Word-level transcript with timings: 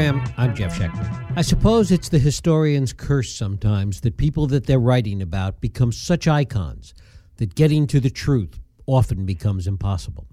program. 0.00 0.32
I'm 0.38 0.54
Jeff 0.54 0.78
Schechtman. 0.78 1.32
I 1.36 1.42
suppose 1.42 1.90
it's 1.90 2.08
the 2.08 2.18
historian's 2.18 2.94
curse 2.94 3.34
sometimes 3.34 4.00
that 4.00 4.16
people 4.16 4.46
that 4.46 4.64
they're 4.64 4.80
writing 4.80 5.20
about 5.20 5.60
become 5.60 5.92
such 5.92 6.26
icons 6.26 6.94
that 7.36 7.54
getting 7.54 7.86
to 7.88 8.00
the 8.00 8.08
truth 8.08 8.58
often 8.86 9.26
becomes 9.26 9.66
impossible. 9.66 10.26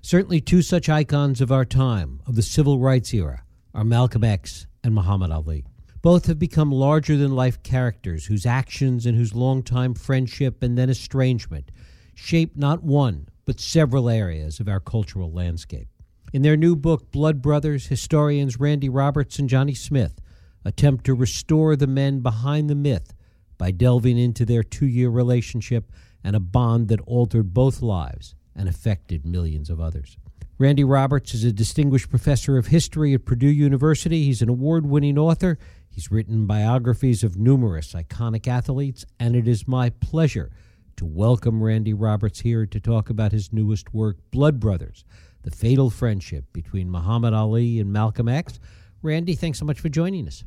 Certainly, 0.00 0.42
two 0.42 0.62
such 0.62 0.88
icons 0.88 1.40
of 1.40 1.50
our 1.50 1.64
time, 1.64 2.20
of 2.24 2.36
the 2.36 2.42
civil 2.42 2.78
rights 2.78 3.12
era, 3.12 3.42
are 3.74 3.84
Malcolm 3.84 4.22
X 4.22 4.68
and 4.84 4.94
Muhammad 4.94 5.32
Ali. 5.32 5.64
Both 6.02 6.26
have 6.26 6.38
become 6.38 6.70
larger 6.70 7.16
than 7.16 7.34
life 7.34 7.62
characters 7.64 8.26
whose 8.26 8.46
actions 8.46 9.06
and 9.06 9.16
whose 9.16 9.34
long-time 9.34 9.94
friendship 9.94 10.62
and 10.62 10.78
then 10.78 10.88
estrangement 10.88 11.72
shape 12.14 12.56
not 12.56 12.84
one, 12.84 13.28
but 13.44 13.58
several 13.58 14.08
areas 14.08 14.60
of 14.60 14.68
our 14.68 14.80
cultural 14.80 15.32
landscape. 15.32 15.89
In 16.32 16.42
their 16.42 16.56
new 16.56 16.76
book, 16.76 17.10
Blood 17.10 17.42
Brothers, 17.42 17.88
historians 17.88 18.60
Randy 18.60 18.88
Roberts 18.88 19.40
and 19.40 19.48
Johnny 19.48 19.74
Smith 19.74 20.20
attempt 20.64 21.04
to 21.06 21.14
restore 21.14 21.74
the 21.74 21.88
men 21.88 22.20
behind 22.20 22.70
the 22.70 22.76
myth 22.76 23.12
by 23.58 23.72
delving 23.72 24.16
into 24.16 24.44
their 24.44 24.62
two 24.62 24.86
year 24.86 25.08
relationship 25.08 25.90
and 26.22 26.36
a 26.36 26.40
bond 26.40 26.86
that 26.86 27.00
altered 27.00 27.52
both 27.52 27.82
lives 27.82 28.36
and 28.54 28.68
affected 28.68 29.26
millions 29.26 29.70
of 29.70 29.80
others. 29.80 30.18
Randy 30.56 30.84
Roberts 30.84 31.34
is 31.34 31.42
a 31.42 31.52
distinguished 31.52 32.10
professor 32.10 32.56
of 32.56 32.68
history 32.68 33.12
at 33.12 33.24
Purdue 33.24 33.48
University. 33.48 34.26
He's 34.26 34.42
an 34.42 34.48
award 34.48 34.86
winning 34.86 35.18
author. 35.18 35.58
He's 35.88 36.12
written 36.12 36.46
biographies 36.46 37.24
of 37.24 37.38
numerous 37.38 37.92
iconic 37.92 38.46
athletes, 38.46 39.04
and 39.18 39.34
it 39.34 39.48
is 39.48 39.66
my 39.66 39.90
pleasure 39.90 40.52
to 40.96 41.04
welcome 41.04 41.62
Randy 41.62 41.94
Roberts 41.94 42.40
here 42.40 42.66
to 42.66 42.78
talk 42.78 43.10
about 43.10 43.32
his 43.32 43.52
newest 43.52 43.92
work, 43.92 44.18
Blood 44.30 44.60
Brothers 44.60 45.04
The 45.42 45.50
Fatal 45.50 45.90
Friendship 45.90 46.44
Between 46.52 46.90
Muhammad 46.90 47.32
Ali 47.32 47.80
and 47.80 47.92
Malcolm 47.92 48.28
X. 48.28 48.60
Randy, 49.02 49.34
thanks 49.34 49.58
so 49.58 49.64
much 49.64 49.80
for 49.80 49.88
joining 49.88 50.26
us. 50.26 50.44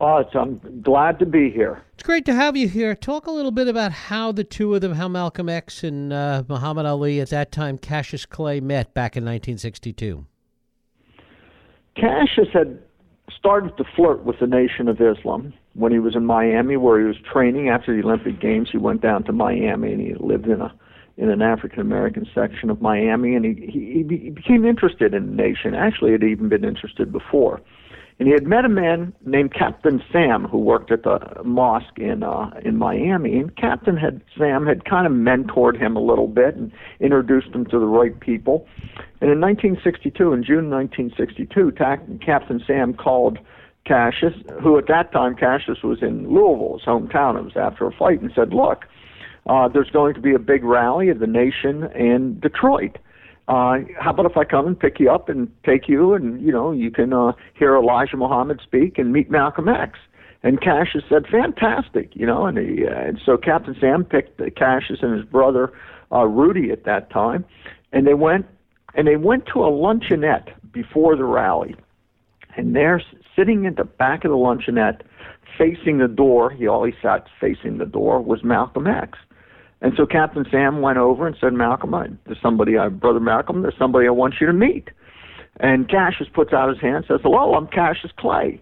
Oh, 0.00 0.24
I'm 0.34 0.80
glad 0.82 1.18
to 1.18 1.26
be 1.26 1.50
here. 1.50 1.82
It's 1.92 2.02
great 2.02 2.24
to 2.24 2.32
have 2.32 2.56
you 2.56 2.66
here. 2.66 2.94
Talk 2.94 3.26
a 3.26 3.30
little 3.30 3.50
bit 3.50 3.68
about 3.68 3.92
how 3.92 4.32
the 4.32 4.44
two 4.44 4.74
of 4.74 4.80
them, 4.80 4.94
how 4.94 5.08
Malcolm 5.08 5.50
X 5.50 5.84
and 5.84 6.10
uh, 6.10 6.42
Muhammad 6.48 6.86
Ali, 6.86 7.20
at 7.20 7.28
that 7.28 7.52
time, 7.52 7.76
Cassius 7.76 8.24
Clay, 8.24 8.60
met 8.60 8.94
back 8.94 9.14
in 9.14 9.24
1962. 9.24 10.24
Cassius 11.96 12.48
had 12.54 12.78
started 13.36 13.76
to 13.76 13.84
flirt 13.94 14.24
with 14.24 14.38
the 14.38 14.46
Nation 14.46 14.88
of 14.88 14.98
Islam 15.02 15.52
when 15.74 15.92
he 15.92 15.98
was 15.98 16.16
in 16.16 16.24
Miami, 16.24 16.78
where 16.78 16.98
he 16.98 17.04
was 17.04 17.16
training 17.30 17.68
after 17.68 17.94
the 17.94 18.02
Olympic 18.02 18.40
Games. 18.40 18.70
He 18.72 18.78
went 18.78 19.02
down 19.02 19.24
to 19.24 19.32
Miami 19.32 19.92
and 19.92 20.00
he 20.00 20.14
lived 20.14 20.46
in 20.46 20.62
a 20.62 20.72
in 21.16 21.30
an 21.30 21.42
African 21.42 21.80
American 21.80 22.26
section 22.34 22.70
of 22.70 22.80
Miami, 22.80 23.34
and 23.34 23.44
he, 23.44 23.66
he 23.66 24.04
he 24.08 24.30
became 24.30 24.64
interested 24.64 25.14
in 25.14 25.36
the 25.36 25.42
nation. 25.42 25.74
Actually, 25.74 26.12
had 26.12 26.22
even 26.22 26.48
been 26.48 26.64
interested 26.64 27.12
before 27.12 27.60
and 28.20 28.28
he 28.28 28.34
had 28.34 28.46
met 28.46 28.66
a 28.66 28.68
man 28.68 29.14
named 29.24 29.54
Captain 29.54 30.02
Sam 30.12 30.44
who 30.44 30.58
worked 30.58 30.92
at 30.92 31.04
the 31.04 31.18
mosque 31.42 31.98
in 31.98 32.22
uh, 32.22 32.50
in 32.62 32.76
Miami. 32.76 33.38
And 33.38 33.56
Captain 33.56 33.96
had 33.96 34.20
Sam 34.36 34.66
had 34.66 34.84
kind 34.84 35.06
of 35.06 35.12
mentored 35.12 35.78
him 35.80 35.96
a 35.96 36.02
little 36.02 36.28
bit 36.28 36.54
and 36.54 36.70
introduced 37.00 37.48
him 37.48 37.64
to 37.64 37.78
the 37.78 37.86
right 37.86 38.20
people. 38.20 38.68
And 39.22 39.30
in 39.30 39.40
1962, 39.40 40.34
in 40.34 40.44
June 40.44 40.68
1962, 40.68 41.72
Captain 42.20 42.62
Sam 42.66 42.92
called 42.92 43.38
Cassius, 43.86 44.34
who 44.62 44.76
at 44.76 44.86
that 44.88 45.12
time 45.12 45.34
Cassius 45.34 45.82
was 45.82 46.02
in 46.02 46.28
Louisville, 46.28 46.76
his 46.76 46.86
hometown. 46.86 47.38
It 47.38 47.44
was 47.44 47.56
after 47.56 47.86
a 47.86 47.92
fight, 47.92 48.20
and 48.20 48.30
said, 48.34 48.52
"Look, 48.52 48.84
uh, 49.46 49.68
there's 49.68 49.90
going 49.90 50.14
to 50.14 50.20
be 50.20 50.34
a 50.34 50.38
big 50.38 50.64
rally 50.64 51.08
of 51.08 51.18
the 51.18 51.26
nation 51.26 51.90
in 51.94 52.38
Detroit." 52.40 52.98
uh, 53.50 53.78
how 53.98 54.10
about 54.10 54.26
if 54.26 54.36
I 54.36 54.44
come 54.44 54.68
and 54.68 54.78
pick 54.78 55.00
you 55.00 55.10
up 55.10 55.28
and 55.28 55.50
take 55.64 55.88
you 55.88 56.14
and, 56.14 56.40
you 56.40 56.52
know, 56.52 56.70
you 56.70 56.92
can 56.92 57.12
uh, 57.12 57.32
hear 57.54 57.74
Elijah 57.74 58.16
Muhammad 58.16 58.60
speak 58.62 58.96
and 58.96 59.12
meet 59.12 59.28
Malcolm 59.28 59.68
X. 59.68 59.98
And 60.44 60.60
Cassius 60.60 61.02
said, 61.08 61.26
fantastic, 61.26 62.14
you 62.14 62.24
know, 62.24 62.46
and, 62.46 62.56
he, 62.56 62.86
uh, 62.86 62.92
and 62.92 63.20
so 63.26 63.36
Captain 63.36 63.76
Sam 63.78 64.04
picked 64.04 64.40
uh, 64.40 64.50
Cassius 64.56 65.00
and 65.02 65.16
his 65.16 65.24
brother 65.24 65.72
uh, 66.12 66.26
Rudy 66.26 66.70
at 66.70 66.84
that 66.84 67.10
time, 67.10 67.44
and 67.92 68.06
they 68.06 68.14
went 68.14 68.46
and 68.94 69.06
they 69.06 69.16
went 69.16 69.46
to 69.46 69.64
a 69.64 69.70
luncheonette 69.70 70.48
before 70.72 71.14
the 71.14 71.24
rally, 71.24 71.76
and 72.56 72.74
there, 72.74 73.02
sitting 73.36 73.64
in 73.64 73.74
the 73.74 73.84
back 73.84 74.24
of 74.24 74.30
the 74.30 74.36
luncheonette, 74.36 75.02
facing 75.58 75.98
the 75.98 76.08
door, 76.08 76.50
he 76.50 76.66
always 76.66 76.94
sat 77.02 77.26
facing 77.40 77.78
the 77.78 77.86
door, 77.86 78.20
was 78.20 78.42
Malcolm 78.42 78.86
X. 78.86 79.18
And 79.82 79.94
so 79.96 80.06
Captain 80.06 80.44
Sam 80.50 80.82
went 80.82 80.98
over 80.98 81.26
and 81.26 81.36
said, 81.40 81.52
Malcolm, 81.52 81.94
I, 81.94 82.08
there's 82.26 82.40
somebody, 82.42 82.76
I, 82.76 82.88
Brother 82.88 83.20
Malcolm, 83.20 83.62
there's 83.62 83.78
somebody 83.78 84.06
I 84.06 84.10
want 84.10 84.34
you 84.40 84.46
to 84.46 84.52
meet. 84.52 84.88
And 85.58 85.88
Cassius 85.88 86.28
puts 86.32 86.52
out 86.52 86.68
his 86.68 86.80
hand 86.80 86.96
and 86.96 87.04
says, 87.06 87.20
Hello, 87.22 87.54
I'm 87.54 87.66
Cassius 87.66 88.12
Clay. 88.16 88.60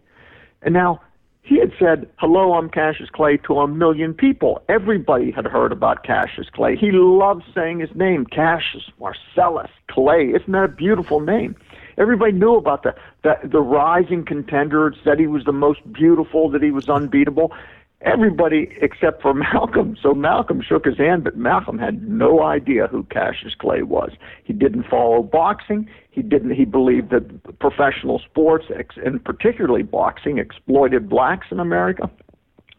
And 0.62 0.75
now 0.75 1.01
he 1.43 1.59
had 1.59 1.73
said, 1.78 2.09
Hello, 2.17 2.55
I'm 2.55 2.69
Cassius 2.69 3.11
Clay 3.11 3.37
to 3.47 3.59
a 3.61 3.69
million 3.69 4.15
people. 4.15 4.62
Everybody 4.69 5.31
had 5.31 5.47
heard 5.47 5.73
about 5.73 6.05
Cassius 6.05 6.49
Clay. 6.53 6.77
He 6.77 6.91
loved 6.93 7.43
saying 7.55 7.81
his 7.81 7.95
name, 7.95 8.27
Cassius 8.27 8.91
Marcellus 9.01 9.71
Clay. 9.89 10.33
Isn't 10.34 10.53
that 10.53 10.65
a 10.65 10.69
beautiful 10.69 11.21
name? 11.21 11.57
Everybody 11.97 12.33
knew 12.33 12.55
about 12.55 12.84
the, 12.84 12.95
the 13.25 13.34
the 13.45 13.61
rising 13.61 14.25
contender. 14.25 14.95
said 15.03 15.19
he 15.19 15.27
was 15.27 15.45
the 15.45 15.53
most 15.53 15.81
beautiful, 15.93 16.49
that 16.51 16.62
he 16.62 16.71
was 16.71 16.89
unbeatable 16.89 17.53
everybody 18.00 18.69
except 18.81 19.22
for 19.22 19.34
Malcolm. 19.54 19.97
So 20.03 20.14
Malcolm 20.14 20.62
shook 20.66 20.84
his 20.84 20.98
hand, 20.98 21.25
but 21.25 21.36
Malcolm 21.36 21.78
had 21.78 22.09
no 22.09 22.42
idea 22.42 22.86
who 22.86 23.04
Cassius 23.04 23.54
Clay 23.59 23.82
was. 23.82 24.10
He 24.44 24.53
didn't 24.53 24.84
follow 24.88 25.22
boxing. 25.22 25.88
He 26.10 26.22
didn't. 26.22 26.54
He 26.54 26.64
believed 26.64 27.10
that 27.10 27.59
professional 27.59 28.19
sports, 28.19 28.66
and 29.04 29.25
particularly 29.25 29.82
boxing, 29.82 30.38
exploited 30.38 31.09
blacks 31.09 31.47
in 31.50 31.60
America. 31.60 32.10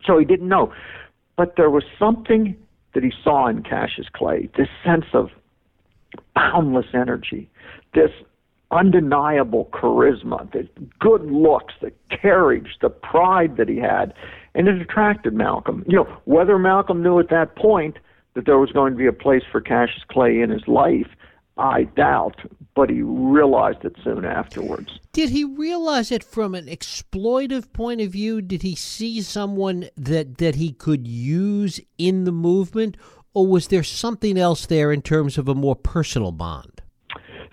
So 0.05 0.17
he 0.17 0.25
didn't 0.25 0.47
know. 0.47 0.73
But 1.37 1.55
there 1.55 1.69
was 1.69 1.83
something 1.97 2.55
that 2.93 3.03
he 3.03 3.11
saw 3.23 3.47
in 3.47 3.63
Cassius 3.63 4.07
Clay. 4.13 4.49
This 4.57 4.67
sense 4.83 5.05
of 5.13 5.29
boundless 6.35 6.87
energy. 6.93 7.49
This 7.93 8.11
undeniable 8.71 9.69
charisma, 9.73 10.51
the 10.51 10.67
good 10.99 11.25
looks, 11.31 11.73
the 11.81 11.91
carriage, 12.09 12.77
the 12.81 12.89
pride 12.89 13.57
that 13.57 13.67
he 13.67 13.77
had 13.77 14.13
and 14.55 14.67
it 14.67 14.81
attracted 14.81 15.33
Malcolm. 15.33 15.83
You 15.87 15.97
know, 15.97 16.17
whether 16.25 16.57
Malcolm 16.57 17.01
knew 17.01 17.19
at 17.19 17.29
that 17.29 17.55
point 17.55 17.97
that 18.33 18.45
there 18.45 18.59
was 18.59 18.71
going 18.71 18.93
to 18.93 18.97
be 18.97 19.07
a 19.07 19.13
place 19.13 19.43
for 19.51 19.61
Cassius 19.61 20.03
Clay 20.09 20.41
in 20.41 20.49
his 20.49 20.67
life, 20.67 21.07
I 21.57 21.83
doubt, 21.83 22.41
but 22.75 22.89
he 22.89 23.01
realized 23.01 23.83
it 23.83 23.95
soon 24.03 24.23
afterwards. 24.25 24.99
Did 25.11 25.29
he 25.29 25.43
realize 25.43 26.11
it 26.11 26.23
from 26.23 26.55
an 26.55 26.67
exploitive 26.67 27.71
point 27.73 28.01
of 28.01 28.11
view? 28.11 28.41
Did 28.41 28.61
he 28.61 28.75
see 28.75 29.21
someone 29.21 29.89
that, 29.97 30.37
that 30.37 30.55
he 30.55 30.71
could 30.71 31.07
use 31.07 31.79
in 31.97 32.23
the 32.23 32.31
movement, 32.31 32.95
or 33.33 33.45
was 33.45 33.67
there 33.67 33.83
something 33.83 34.37
else 34.37 34.65
there 34.65 34.91
in 34.91 35.01
terms 35.01 35.37
of 35.37 35.47
a 35.47 35.55
more 35.55 35.75
personal 35.75 36.31
bond? 36.31 36.78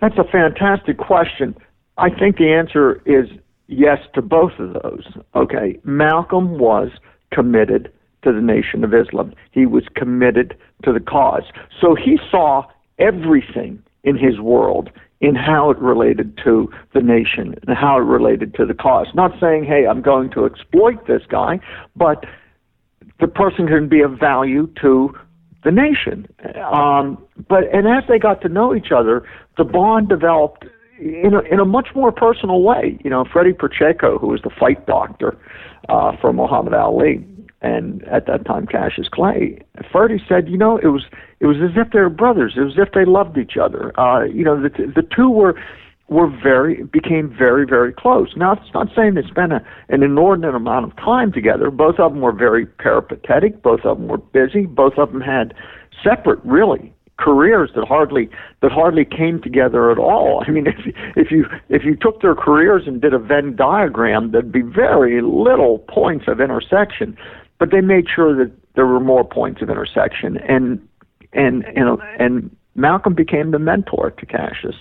That's 0.01 0.19
a 0.19 0.25
fantastic 0.25 0.99
question. 0.99 1.57
I 1.99 2.11
think 2.11 2.37
the 2.37 2.53
answer 2.53 3.01
is 3.07 3.29
yes 3.69 3.99
to 4.15 4.23
both 4.23 4.53
of 4.59 4.75
those. 4.75 5.07
Okay, 5.35 5.79
Malcolm 5.85 6.59
was 6.59 6.91
committed 7.33 7.93
to 8.23 8.33
the 8.33 8.41
Nation 8.41 8.85
of 8.85 8.93
Islam. 8.93 9.33
He 9.53 9.67
was 9.67 9.85
committed 9.95 10.57
to 10.85 10.93
the 10.93 11.01
cause. 11.01 11.45
So 11.81 11.95
he 11.95 12.19
saw 12.31 12.65
everything 12.99 13.83
in 14.05 14.17
his 14.17 14.41
world 14.41 14.91
in 15.21 15.35
how 15.35 15.71
it 15.71 15.79
related 15.79 16.39
to 16.45 16.71
the 16.93 17.01
nation 17.01 17.55
and 17.67 17.77
how 17.77 17.97
it 17.97 18.05
related 18.05 18.55
to 18.55 18.67
the 18.67 18.75
cause. 18.75 19.07
Not 19.15 19.33
saying, 19.41 19.65
hey, 19.65 19.87
I'm 19.87 20.03
going 20.03 20.31
to 20.33 20.45
exploit 20.45 21.07
this 21.07 21.23
guy, 21.29 21.59
but 21.95 22.25
the 23.19 23.27
person 23.27 23.67
can 23.67 23.89
be 23.89 24.03
of 24.03 24.19
value 24.19 24.69
to 24.83 25.15
the 25.65 25.71
nation. 25.71 26.29
Um, 26.73 27.19
but 27.49 27.65
and 27.73 27.89
as 27.89 28.05
they 28.09 28.19
got 28.19 28.43
to 28.43 28.49
know 28.49 28.75
each 28.75 28.93
other, 28.95 29.27
the 29.57 29.65
bond 29.65 30.09
developed 30.09 30.67
in 30.99 31.35
a, 31.35 31.41
in 31.41 31.61
a 31.61 31.65
much 31.65 31.89
more 31.95 32.13
personal 32.13 32.63
way. 32.63 32.99
You 33.05 33.11
know, 33.11 33.25
Ferdie 33.25 33.57
Pacheco, 33.57 34.19
who 34.19 34.29
was 34.29 34.43
the 34.43 34.51
fight 34.51 34.87
doctor 34.87 35.37
uh, 35.89 36.17
for 36.21 36.33
Muhammad 36.33 36.75
Ali, 36.75 37.25
and 37.63 38.03
at 38.05 38.27
that 38.27 38.45
time 38.45 38.67
Cassius 38.67 39.09
Clay, 39.09 39.59
Freddie 39.91 40.23
said, 40.29 40.49
you 40.49 40.59
know, 40.59 40.79
it 40.79 40.89
was 40.89 41.05
it 41.41 41.47
was 41.47 41.57
as 41.57 41.77
if 41.77 41.93
they 41.93 42.01
were 42.01 42.11
brothers. 42.11 42.55
It 42.57 42.61
was 42.61 42.75
as 42.79 42.87
if 42.87 42.93
they 42.93 43.05
loved 43.05 43.37
each 43.39 43.57
other. 43.57 43.99
Uh, 43.99 44.25
you 44.25 44.45
know, 44.45 44.61
the 44.61 44.69
the 44.69 45.03
two 45.03 45.31
were 45.31 45.61
were 46.09 46.29
very 46.29 46.85
became 46.85 47.35
very 47.37 47.67
very 47.67 47.93
close. 47.93 48.35
Now 48.37 48.53
it's 48.53 48.75
not 48.75 48.89
saying 48.95 49.15
they 49.15 49.23
spent 49.23 49.53
a, 49.53 49.65
an 49.89 50.03
inordinate 50.03 50.55
amount 50.55 50.85
of 50.85 50.97
time 50.97 51.33
together. 51.33 51.71
Both 51.71 51.99
of 51.99 52.13
them 52.13 52.21
were 52.21 52.33
very 52.33 52.67
peripatetic. 52.67 53.63
Both 53.63 53.81
of 53.85 53.99
them 53.99 54.09
were 54.09 54.19
busy. 54.19 54.67
Both 54.67 54.99
of 54.99 55.13
them 55.13 55.21
had 55.21 55.55
separate 56.05 56.41
really 56.45 56.93
careers 57.19 57.71
that 57.75 57.87
hardly 57.87 58.29
that 58.63 58.71
hardly 58.73 59.05
came 59.05 59.41
together 59.41 59.91
at 59.91 59.99
all. 59.99 60.45
I 60.47 60.51
mean, 60.51 60.67
if 60.67 60.95
if 61.17 61.31
you 61.31 61.47
if 61.69 61.85
you 61.85 61.97
took 61.97 62.21
their 62.21 62.35
careers 62.35 62.83
and 62.87 63.01
did 63.01 63.15
a 63.15 63.19
Venn 63.19 63.57
diagram, 63.57 64.33
there'd 64.33 64.53
be 64.53 64.63
very 64.63 65.21
little 65.23 65.79
points 65.89 66.27
of 66.29 66.41
intersection. 66.41 67.17
But 67.59 67.71
they 67.71 67.81
made 67.81 68.05
sure 68.15 68.37
that 68.37 68.53
there 68.75 68.87
were 68.87 69.01
more 69.01 69.25
points 69.25 69.63
of 69.63 69.71
intersection, 69.71 70.37
and 70.49 70.87
and 71.33 71.65
and 71.65 71.99
and 72.19 72.57
Malcolm 72.75 73.15
became 73.15 73.51
the 73.51 73.59
mentor 73.59 74.11
to 74.11 74.27
Cassius. 74.27 74.77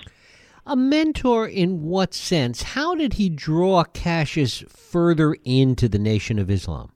A 0.67 0.75
mentor 0.75 1.47
in 1.47 1.83
what 1.83 2.13
sense? 2.13 2.63
How 2.63 2.95
did 2.95 3.13
he 3.13 3.29
draw 3.29 3.83
Cassius 3.83 4.63
further 4.67 5.35
into 5.45 5.87
the 5.87 5.99
Nation 5.99 6.39
of 6.39 6.49
Islam? 6.49 6.91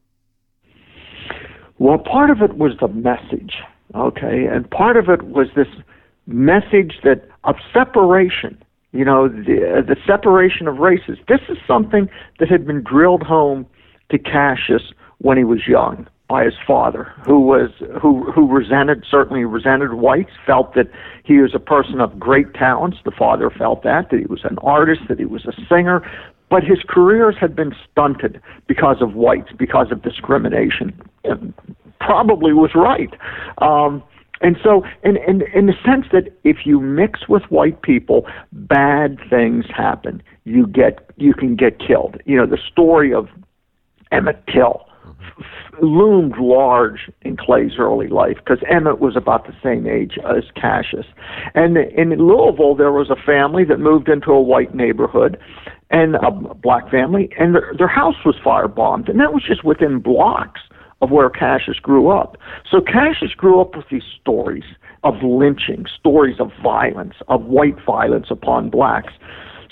Well, 1.78 1.98
part 1.98 2.30
of 2.30 2.42
it 2.42 2.58
was 2.58 2.72
the 2.80 2.88
message, 2.88 3.54
okay, 3.94 4.46
and 4.46 4.70
part 4.70 4.96
of 4.96 5.08
it 5.08 5.22
was 5.22 5.48
this 5.54 5.68
message 6.26 6.98
that 7.04 7.28
of 7.44 7.56
separation. 7.72 8.62
You 8.92 9.04
know, 9.04 9.28
the, 9.28 9.84
the 9.86 9.96
separation 10.04 10.66
of 10.66 10.78
races. 10.78 11.18
This 11.28 11.40
is 11.48 11.58
something 11.64 12.08
that 12.40 12.48
had 12.48 12.66
been 12.66 12.82
drilled 12.82 13.22
home 13.22 13.66
to 14.10 14.18
Cassius 14.18 14.82
when 15.18 15.38
he 15.38 15.44
was 15.44 15.60
young 15.68 16.08
by 16.28 16.44
his 16.44 16.54
father, 16.64 17.12
who 17.26 17.40
was 17.40 17.70
who 18.00 18.30
who 18.30 18.48
resented 18.48 19.04
certainly 19.10 19.44
resented 19.44 19.94
whites, 19.94 20.30
felt 20.46 20.74
that 20.74 20.86
he 21.24 21.38
was 21.38 21.54
a 21.54 21.58
person 21.58 22.00
of 22.00 22.18
great 22.18 22.54
talents. 22.54 22.98
The 23.04 23.10
father 23.10 23.50
felt 23.50 23.82
that 23.82 24.10
that 24.10 24.20
he 24.20 24.26
was 24.26 24.44
an 24.44 24.56
artist, 24.62 25.02
that 25.08 25.18
he 25.18 25.24
was 25.24 25.44
a 25.44 25.52
singer, 25.68 26.08
but 26.48 26.62
his 26.62 26.78
careers 26.88 27.36
had 27.40 27.56
been 27.56 27.74
stunted 27.90 28.40
because 28.68 28.98
of 29.00 29.14
whites, 29.14 29.50
because 29.58 29.90
of 29.90 30.02
discrimination. 30.02 30.92
Probably 32.00 32.52
was 32.52 32.70
right. 32.74 33.14
Um, 33.58 34.02
and 34.40 34.56
so, 34.64 34.84
in, 35.04 35.18
in, 35.18 35.42
in 35.54 35.66
the 35.66 35.74
sense 35.84 36.06
that 36.12 36.32
if 36.44 36.64
you 36.64 36.80
mix 36.80 37.28
with 37.28 37.42
white 37.50 37.82
people, 37.82 38.26
bad 38.52 39.18
things 39.28 39.66
happen. 39.74 40.22
You 40.44 40.66
get, 40.66 41.10
you 41.16 41.34
can 41.34 41.56
get 41.56 41.78
killed. 41.78 42.16
You 42.24 42.38
know, 42.38 42.46
the 42.46 42.58
story 42.70 43.12
of 43.12 43.28
Emmett 44.10 44.42
Till 44.46 44.86
loomed 45.82 46.36
large 46.38 47.10
in 47.22 47.36
Clay's 47.36 47.72
early 47.78 48.08
life 48.08 48.36
because 48.36 48.58
Emmett 48.70 48.98
was 49.00 49.16
about 49.16 49.46
the 49.46 49.54
same 49.62 49.86
age 49.86 50.18
as 50.28 50.44
Cassius. 50.54 51.06
And 51.54 51.76
in 51.76 52.10
Louisville, 52.10 52.74
there 52.74 52.92
was 52.92 53.10
a 53.10 53.16
family 53.16 53.64
that 53.64 53.78
moved 53.78 54.08
into 54.08 54.30
a 54.30 54.40
white 54.40 54.74
neighborhood 54.74 55.38
and 55.90 56.16
a 56.16 56.30
black 56.30 56.90
family, 56.90 57.30
and 57.38 57.54
their, 57.54 57.72
their 57.76 57.88
house 57.88 58.14
was 58.24 58.36
firebombed, 58.44 59.08
and 59.08 59.18
that 59.18 59.32
was 59.32 59.42
just 59.46 59.64
within 59.64 59.98
blocks 59.98 60.60
of 61.00 61.10
where 61.10 61.30
Cassius 61.30 61.78
grew 61.78 62.08
up. 62.08 62.36
So 62.70 62.80
Cassius 62.80 63.32
grew 63.34 63.60
up 63.60 63.76
with 63.76 63.86
these 63.90 64.02
stories 64.20 64.64
of 65.02 65.14
lynching, 65.22 65.86
stories 65.98 66.36
of 66.40 66.50
violence, 66.62 67.14
of 67.28 67.44
white 67.44 67.76
violence 67.84 68.26
upon 68.30 68.70
blacks. 68.70 69.12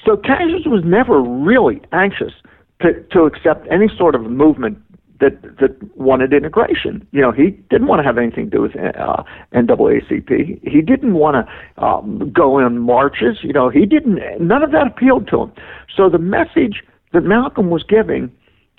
So 0.05 0.17
Cassius 0.17 0.63
was 0.65 0.83
never 0.85 1.21
really 1.21 1.81
anxious 1.93 2.33
to, 2.81 3.03
to 3.13 3.23
accept 3.25 3.67
any 3.71 3.89
sort 3.97 4.15
of 4.15 4.23
movement 4.23 4.79
that 5.21 5.43
that 5.59 5.97
wanted 5.97 6.33
integration. 6.33 7.07
You 7.11 7.21
know, 7.21 7.33
he 7.33 7.51
didn't 7.71 7.89
want 7.89 8.01
to 8.01 8.05
have 8.05 8.19
anything 8.19 8.51
to 8.51 8.57
do 8.57 8.63
with 8.63 8.77
uh, 8.77 9.23
NAACP. 9.53 10.61
He 10.63 10.81
didn't 10.81 11.15
want 11.15 11.47
to 11.47 11.85
um, 11.85 12.33
go 12.33 12.59
in 12.65 12.79
marches. 12.79 13.39
You 13.43 13.53
know, 13.53 13.69
he 13.69 13.85
didn't. 13.85 14.21
None 14.41 14.63
of 14.63 14.71
that 14.73 14.87
appealed 14.87 15.29
to 15.29 15.43
him. 15.43 15.53
So 15.95 16.09
the 16.09 16.19
message 16.19 16.85
that 17.13 17.23
Malcolm 17.23 17.71
was 17.71 17.83
giving, 17.83 18.31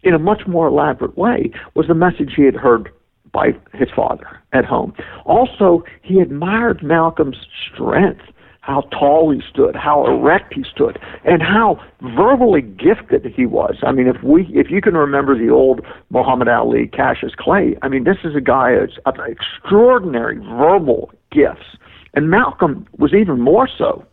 in 0.04 0.14
a 0.14 0.20
much 0.20 0.48
more 0.48 0.68
elaborate 0.68 1.18
way, 1.18 1.52
was 1.76 1.88
the 1.88 1.94
message 1.94 2.34
he 2.36 2.44
had 2.44 2.56
heard 2.56 2.92
by 3.32 3.56
his 3.74 3.90
father 3.96 4.28
at 4.54 4.66
home. 4.66 4.94
Also, 5.26 5.84
he 6.02 6.20
admired 6.20 6.82
Malcolm's 6.84 7.48
strength 7.72 8.22
how 8.62 8.82
tall 8.92 9.32
he 9.32 9.42
stood, 9.50 9.76
how 9.76 10.06
erect 10.06 10.54
he 10.54 10.64
stood, 10.64 11.00
and 11.26 11.42
how 11.42 11.82
verbally 12.16 12.62
gifted 12.62 13.26
he 13.26 13.46
was. 13.46 13.78
I 13.84 13.92
mean, 13.92 14.08
if 14.08 14.22
we, 14.22 14.44
if 14.54 14.70
you 14.70 14.80
can 14.80 14.96
remember 14.96 15.36
the 15.36 15.50
old 15.50 15.82
Muhammad 16.12 16.48
Ali, 16.48 16.88
Cassius 16.88 17.34
Clay, 17.36 17.76
I 17.82 17.88
mean, 17.88 18.04
this 18.04 18.18
is 18.24 18.36
a 18.36 18.42
guy 18.42 18.76
who's 18.76 19.00
of 19.08 19.16
extraordinary 19.20 20.38
verbal 20.38 21.12
gifts, 21.32 21.78
and 22.14 22.30
Malcolm 22.30 22.86
was 22.98 23.14
even 23.14 23.40
more 23.40 23.68
so. 23.68 24.06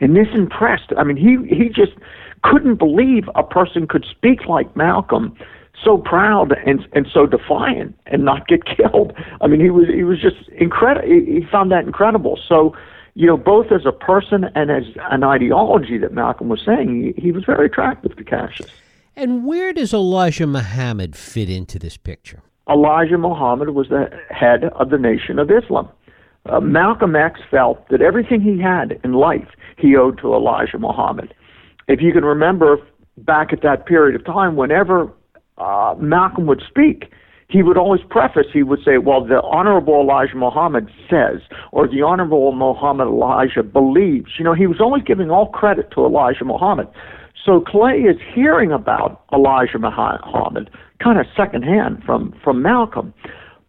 And 0.00 0.16
this 0.16 0.26
impressed. 0.34 0.92
I 0.96 1.04
mean, 1.04 1.16
he 1.16 1.36
he 1.54 1.68
just 1.68 1.92
couldn't 2.42 2.76
believe 2.76 3.28
a 3.34 3.42
person 3.42 3.86
could 3.86 4.04
speak 4.10 4.46
like 4.46 4.74
Malcolm 4.76 5.36
so 5.84 5.98
proud 5.98 6.52
and 6.66 6.86
and 6.92 7.06
so 7.12 7.26
defiant 7.26 7.96
and 8.06 8.24
not 8.24 8.48
get 8.48 8.60
killed. 8.76 9.12
I 9.40 9.46
mean, 9.46 9.60
he 9.60 9.70
was 9.70 9.86
he 9.88 10.04
was 10.04 10.20
just 10.20 10.48
incredible. 10.58 11.08
He 11.08 11.46
found 11.50 11.70
that 11.72 11.84
incredible. 11.84 12.38
So 12.48 12.74
you 13.14 13.26
know, 13.26 13.36
both 13.36 13.72
as 13.72 13.84
a 13.84 13.90
person 13.90 14.44
and 14.54 14.70
as 14.70 14.84
an 15.10 15.24
ideology 15.24 15.98
that 15.98 16.12
Malcolm 16.12 16.48
was 16.48 16.60
saying, 16.64 17.14
he, 17.16 17.20
he 17.20 17.32
was 17.32 17.42
very 17.44 17.66
attractive 17.66 18.16
to 18.16 18.22
Cassius. 18.22 18.70
And 19.16 19.44
where 19.44 19.72
does 19.72 19.92
Elijah 19.92 20.46
Muhammad 20.46 21.16
fit 21.16 21.50
into 21.50 21.80
this 21.80 21.96
picture? 21.96 22.44
Elijah 22.70 23.18
Muhammad 23.18 23.70
was 23.70 23.88
the 23.88 24.08
head 24.30 24.64
of 24.76 24.90
the 24.90 24.98
Nation 24.98 25.40
of 25.40 25.50
Islam. 25.50 25.88
Uh, 26.46 26.60
Malcolm 26.60 27.16
X 27.16 27.40
felt 27.50 27.88
that 27.88 28.00
everything 28.00 28.40
he 28.40 28.60
had 28.60 29.00
in 29.02 29.14
life 29.14 29.48
he 29.76 29.96
owed 29.96 30.18
to 30.18 30.32
Elijah 30.34 30.78
Muhammad. 30.78 31.34
If 31.88 32.00
you 32.00 32.12
can 32.12 32.24
remember 32.24 32.76
back 33.16 33.52
at 33.52 33.62
that 33.62 33.86
period 33.86 34.14
of 34.14 34.24
time, 34.24 34.56
whenever 34.56 35.12
uh, 35.56 35.94
Malcolm 35.98 36.46
would 36.46 36.62
speak, 36.68 37.10
he 37.48 37.62
would 37.62 37.78
always 37.78 38.02
preface, 38.10 38.46
he 38.52 38.62
would 38.62 38.80
say, 38.84 38.98
well, 38.98 39.24
the 39.24 39.40
Honorable 39.42 40.00
Elijah 40.00 40.36
Muhammad 40.36 40.90
says, 41.08 41.40
or 41.72 41.88
the 41.88 42.02
Honorable 42.02 42.52
Muhammad 42.52 43.08
Elijah 43.08 43.62
believes. 43.62 44.32
You 44.38 44.44
know, 44.44 44.52
he 44.52 44.66
was 44.66 44.80
always 44.80 45.02
giving 45.02 45.30
all 45.30 45.46
credit 45.48 45.90
to 45.92 46.04
Elijah 46.04 46.44
Muhammad. 46.44 46.88
So 47.42 47.62
Clay 47.62 48.00
is 48.00 48.16
hearing 48.34 48.70
about 48.70 49.24
Elijah 49.32 49.78
Muhammad 49.78 50.68
kind 51.02 51.18
of 51.18 51.26
secondhand 51.34 52.02
from, 52.04 52.34
from 52.44 52.60
Malcolm. 52.60 53.14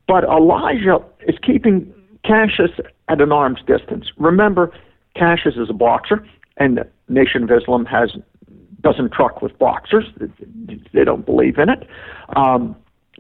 But 0.08 0.24
Elijah 0.26 0.98
is 1.28 1.36
keeping 1.46 1.94
Cassius 2.26 2.72
at 3.08 3.22
an 3.22 3.32
arm's 3.32 3.60
distance. 3.66 4.08
Remember, 4.18 4.74
Cassius 5.16 5.56
is 5.56 5.70
a 5.70 5.74
boxer, 5.74 6.26
and 6.60 6.78
the 6.78 6.88
Nation 7.08 7.44
of 7.44 7.52
Islam 7.52 7.86
has 7.86 8.12
doesn't 8.82 9.12
truck 9.12 9.42
with 9.42 9.58
boxers. 9.60 10.06
They 10.94 11.04
don't 11.04 11.26
believe 11.26 11.58
in 11.58 11.70
it. 11.70 11.88
Um, 12.36 12.76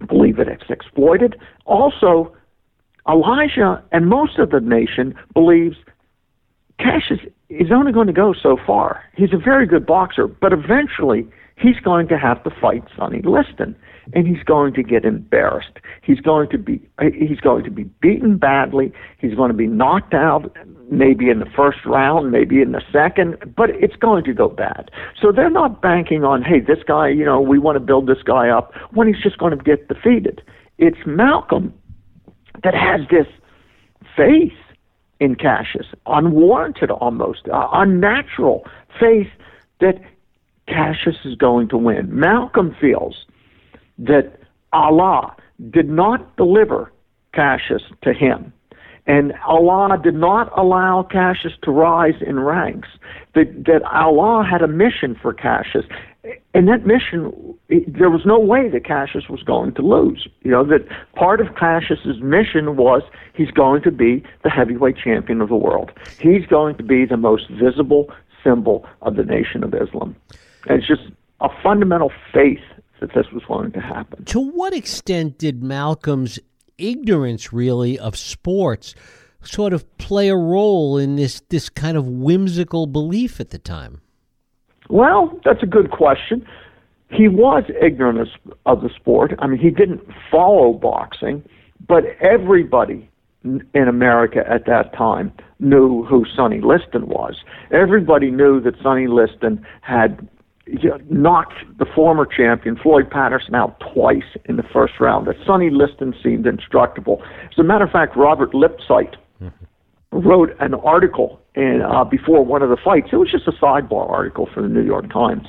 believe 0.08 0.38
that 0.38 0.48
it's 0.48 0.70
exploited. 0.70 1.36
Also, 1.66 2.34
Elijah 3.10 3.84
and 3.92 4.08
most 4.08 4.38
of 4.40 4.52
the 4.52 4.62
nation 4.62 5.16
believes 5.34 5.76
Cassius 6.80 7.20
is 7.50 7.72
only 7.72 7.92
going 7.92 8.08
to 8.08 8.14
go 8.14 8.34
so 8.34 8.58
far. 8.66 9.04
He's 9.16 9.34
a 9.34 9.38
very 9.38 9.66
good 9.66 9.86
boxer, 9.86 10.28
but 10.28 10.54
eventually 10.54 11.28
he's 11.60 11.80
going 11.84 12.08
to 12.08 12.18
have 12.18 12.44
to 12.44 12.50
fight 12.50 12.84
Sonny 12.96 13.22
Liston, 13.22 13.76
and 14.14 14.28
he's 14.28 14.44
going 14.44 14.74
to 14.74 14.84
get 14.84 15.06
embarrassed. 15.06 15.78
He's 16.02 16.20
going 16.20 16.50
to 16.50 16.58
be 16.58 16.82
he's 17.14 17.40
going 17.40 17.64
to 17.66 17.72
be 17.72 17.84
beaten 17.84 18.38
badly. 18.38 18.92
He's 19.20 19.36
going 19.36 19.52
to 19.52 19.58
be 19.58 19.68
knocked 19.68 20.14
out, 20.14 20.56
maybe 20.90 21.30
in 21.30 21.40
the 21.40 21.50
first 21.56 21.86
round, 21.86 22.32
maybe 22.32 22.62
in 22.62 22.72
the 22.72 22.82
second, 22.92 23.38
but 23.56 23.70
it's 23.72 23.96
going 23.96 24.24
to 24.24 24.34
go 24.34 24.50
bad. 24.50 24.90
So 25.22 25.32
they're 25.32 25.50
not 25.50 25.82
banking 25.82 26.24
on, 26.24 26.42
hey, 26.42 26.60
this 26.60 26.80
guy, 26.88 27.10
you 27.10 27.26
know, 27.26 27.40
we 27.40 27.60
want 27.60 27.76
to 27.76 27.80
build 27.80 28.08
this 28.08 28.24
guy 28.24 28.50
up 28.50 28.74
when 28.92 29.08
he's 29.08 29.22
just 29.22 29.38
going 29.38 29.56
to 29.56 29.64
get 29.64 29.88
defeated. 29.88 30.42
It's 30.78 31.00
Malcolm 31.06 31.74
that 32.64 32.74
has 32.74 33.02
this 33.12 33.28
faith 34.16 34.54
in 35.20 35.36
Cassius, 35.36 35.88
unwarranted 36.06 36.90
almost, 36.90 37.48
uh, 37.50 37.68
unnatural 37.74 38.66
faith 39.00 39.28
that 39.82 40.02
Cassius 40.70 41.18
is 41.26 41.36
going 41.36 41.68
to 41.70 41.78
win. 41.78 42.08
Malcolm 42.18 42.76
feels 42.80 43.26
that 43.98 44.40
Allah 44.72 45.36
did 45.70 45.90
not 45.90 46.38
deliver 46.38 46.92
Cassius 47.34 47.84
to 48.04 48.14
him. 48.14 48.54
And 49.08 49.34
Allah 49.48 49.98
did 50.02 50.14
not 50.14 50.56
allow 50.56 51.02
Cassius 51.02 51.54
to 51.64 51.72
rise 51.72 52.22
in 52.22 52.40
ranks. 52.40 52.90
That, 53.34 53.66
that 53.66 53.82
Allah 53.84 54.46
had 54.50 54.62
a 54.62 54.68
mission 54.68 55.18
for 55.20 55.34
Cassius. 55.34 55.86
And 56.54 56.68
that 56.68 56.86
mission, 56.86 57.34
there 57.88 58.12
was 58.12 58.22
no 58.26 58.38
way 58.38 58.70
that 58.70 58.86
Cassius 58.86 59.28
was 59.28 59.42
going 59.42 59.74
to 59.76 59.82
lose. 59.82 60.28
You 60.44 60.52
know, 60.52 60.64
that 60.66 60.88
part 61.16 61.42
of 61.42 61.56
Cassius's 61.56 62.22
mission 62.22 62.76
was 62.76 63.02
he's 63.34 63.52
going 63.52 63.82
to 63.84 63.92
be 63.92 64.24
the 64.44 64.50
heavyweight 64.50 64.98
champion 64.98 65.42
of 65.42 65.50
the 65.50 65.56
world. 65.56 65.92
He's 66.20 66.46
going 66.46 66.76
to 66.76 66.84
be 66.84 67.06
the 67.06 67.18
most 67.18 67.50
visible 67.50 68.14
symbol 68.44 68.86
of 69.02 69.16
the 69.16 69.24
Nation 69.24 69.64
of 69.64 69.74
Islam. 69.74 70.16
And 70.68 70.80
it's 70.80 70.88
just 70.88 71.02
a 71.42 71.50
fundamental 71.64 72.12
faith 72.34 72.60
that 73.00 73.14
this 73.14 73.28
was 73.32 73.44
going 73.48 73.72
to 73.72 73.80
happen. 73.80 74.26
To 74.26 74.40
what 74.40 74.74
extent 74.74 75.38
did 75.38 75.64
Malcolm's 75.64 76.40
ignorance, 76.78 77.54
really, 77.54 77.98
of 77.98 78.18
sports 78.18 78.96
sort 79.42 79.74
of 79.74 79.98
play 79.98 80.28
a 80.30 80.36
role 80.36 80.98
in 80.98 81.16
this, 81.16 81.42
this 81.50 81.70
kind 81.70 81.96
of 81.96 82.06
whimsical 82.06 82.88
belief 82.88 83.40
at 83.40 83.52
the 83.52 83.58
time? 83.58 84.02
Well, 84.90 85.40
that's 85.46 85.64
a 85.64 85.68
good 85.68 85.92
question. 85.92 86.46
He 87.12 87.28
was 87.28 87.64
ignorant 87.82 88.30
of 88.66 88.82
the 88.82 88.90
sport. 88.90 89.34
I 89.40 89.48
mean, 89.48 89.60
he 89.60 89.70
didn't 89.70 90.02
follow 90.30 90.74
boxing, 90.74 91.44
but 91.88 92.04
everybody 92.20 93.10
in 93.44 93.88
America 93.88 94.44
at 94.50 94.66
that 94.66 94.94
time 94.94 95.32
knew 95.60 96.04
who 96.06 96.26
Sonny 96.36 96.60
Liston 96.62 97.08
was. 97.08 97.36
Everybody 97.72 98.32
knew 98.32 98.60
that 98.62 98.76
Sonny 98.84 99.08
Liston 99.08 99.66
had 99.82 100.28
knocked 101.10 101.56
the 101.78 101.86
former 101.96 102.26
champion 102.26 102.78
Floyd 102.78 103.10
Patterson 103.10 103.56
out 103.56 103.82
twice 103.94 104.38
in 104.46 104.58
the 104.58 104.64
first 104.64 104.94
round. 105.00 105.28
That 105.28 105.36
Sonny 105.46 105.70
Liston 105.70 106.14
seemed 106.24 106.46
indestructible. 106.46 107.22
As 107.52 107.58
a 107.58 107.64
matter 107.64 107.86
of 107.86 107.92
fact, 107.92 108.16
Robert 108.16 108.52
mm-hmm. 108.52 109.48
wrote 110.12 110.50
an 110.60 110.74
article 110.76 111.40
in, 111.56 111.82
uh, 111.82 112.04
before 112.04 112.44
one 112.46 112.62
of 112.62 112.70
the 112.70 112.78
fights. 112.84 113.10
It 113.12 113.18
was 113.18 113.32
just 113.32 113.48
a 113.48 113.52
sidebar 113.52 114.10
article 114.10 114.48
for 114.54 114.62
the 114.62 114.70
New 114.70 114.84
York 114.84 115.12
Times, 115.12 115.48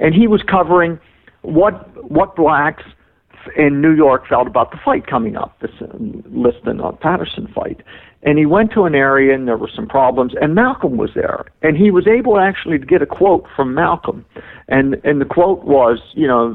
and 0.00 0.14
he 0.14 0.26
was 0.26 0.42
covering 0.42 0.98
what 1.42 1.88
what 2.10 2.36
blacks 2.36 2.82
in 3.56 3.80
New 3.80 3.94
York 3.94 4.26
felt 4.28 4.46
about 4.46 4.70
the 4.70 4.78
fight 4.84 5.06
coming 5.06 5.36
up, 5.36 5.58
this 5.60 5.70
uh, 5.80 5.86
Liston 6.30 6.80
uh, 6.80 6.92
Patterson 6.92 7.48
fight. 7.54 7.80
And 8.22 8.38
he 8.38 8.46
went 8.46 8.72
to 8.72 8.84
an 8.84 8.94
area 8.94 9.34
and 9.34 9.46
there 9.46 9.56
were 9.56 9.70
some 9.74 9.86
problems, 9.86 10.32
and 10.40 10.54
Malcolm 10.54 10.96
was 10.96 11.10
there, 11.14 11.44
and 11.62 11.76
he 11.76 11.90
was 11.92 12.06
able 12.08 12.38
actually 12.40 12.78
to 12.78 12.84
get 12.84 13.00
a 13.00 13.06
quote 13.06 13.46
from 13.54 13.74
Malcolm, 13.74 14.24
and 14.66 14.96
and 15.04 15.20
the 15.20 15.24
quote 15.24 15.64
was, 15.64 16.00
you 16.14 16.26
know, 16.26 16.52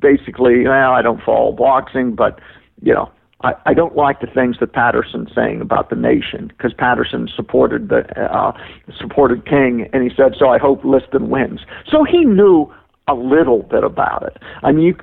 basically, 0.00 0.64
well, 0.64 0.92
I 0.92 1.00
don't 1.00 1.22
follow 1.22 1.52
boxing, 1.52 2.14
but 2.14 2.38
you 2.82 2.92
know, 2.92 3.10
I, 3.42 3.54
I 3.66 3.74
don't 3.74 3.96
like 3.96 4.20
the 4.20 4.26
things 4.26 4.56
that 4.60 4.72
Patterson's 4.72 5.30
saying 5.34 5.60
about 5.60 5.90
the 5.90 5.96
nation 5.96 6.48
because 6.48 6.72
Patterson 6.74 7.28
supported 7.34 7.88
the 7.88 8.04
uh, 8.20 8.52
supported 8.98 9.46
King, 9.46 9.88
and 9.92 10.02
he 10.02 10.10
said, 10.14 10.34
so 10.38 10.48
I 10.48 10.58
hope 10.58 10.84
Liston 10.84 11.30
wins. 11.30 11.60
So 11.90 12.04
he 12.04 12.24
knew 12.24 12.72
a 13.06 13.14
little 13.14 13.62
bit 13.62 13.84
about 13.84 14.24
it. 14.24 14.36
I 14.62 14.72
mean, 14.72 14.84
you, 14.84 14.96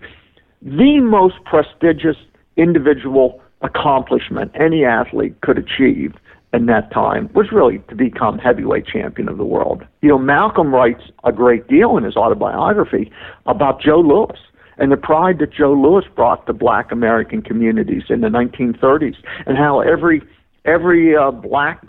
the 0.62 1.00
most 1.00 1.36
prestigious 1.46 2.18
individual 2.58 3.42
accomplishment 3.66 4.52
any 4.56 4.86
athlete 4.86 5.40
could 5.42 5.58
achieve 5.58 6.14
in 6.54 6.68
that 6.68 6.92
time 6.92 7.30
was 7.34 7.48
really 7.52 7.80
to 7.90 7.96
become 7.96 8.38
heavyweight 8.38 8.86
champion 8.88 9.28
of 9.28 9.38
the 9.38 9.44
world. 9.44 9.84
You 10.02 10.10
know, 10.10 10.18
Malcolm 10.18 10.74
writes 10.74 11.04
a 11.24 11.32
great 11.32 11.68
deal 11.68 11.98
in 11.98 12.04
his 12.04 12.16
autobiography 12.16 13.12
about 13.46 13.82
Joe 13.82 14.00
Louis 14.00 14.40
and 14.78 14.92
the 14.92 14.98
pride 14.98 15.40
that 15.40 15.54
Joe 15.54 15.74
Louis 15.74 16.06
brought 16.16 16.46
to 16.48 16.54
black 16.54 16.92
American 16.92 17.42
communities 17.42 18.04
in 18.10 18.22
the 18.22 18.28
1930s 18.28 19.16
and 19.46 19.58
how 19.58 19.82
every 19.82 20.22
every 20.66 21.16
uh, 21.16 21.32
black 21.32 21.84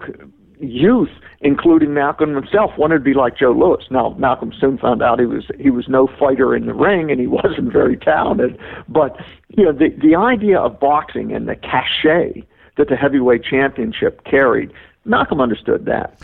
youth, 0.60 1.10
including 1.40 1.94
Malcolm 1.94 2.34
himself, 2.34 2.72
wanted 2.78 2.98
to 2.98 3.04
be 3.04 3.14
like 3.14 3.36
Joe 3.36 3.52
Louis. 3.52 3.84
Now, 3.90 4.14
Malcolm 4.18 4.52
soon 4.58 4.78
found 4.78 5.02
out 5.02 5.18
he 5.20 5.26
was 5.26 5.44
he 5.58 5.70
was 5.70 5.88
no 5.88 6.08
fighter 6.18 6.54
in 6.54 6.66
the 6.66 6.74
ring 6.74 7.10
and 7.10 7.20
he 7.20 7.26
wasn't 7.42 7.72
very 7.72 7.96
talented. 7.96 8.58
But 8.88 9.16
you 9.48 9.64
know, 9.64 9.72
the 9.72 9.88
the 10.02 10.14
idea 10.16 10.58
of 10.58 10.80
boxing 10.80 11.32
and 11.32 11.48
the 11.48 11.56
cachet 11.56 12.44
that 12.76 12.88
the 12.88 12.96
heavyweight 12.96 13.42
championship 13.42 14.24
carried, 14.24 14.72
Malcolm 15.04 15.40
understood 15.40 15.86
that. 15.86 16.20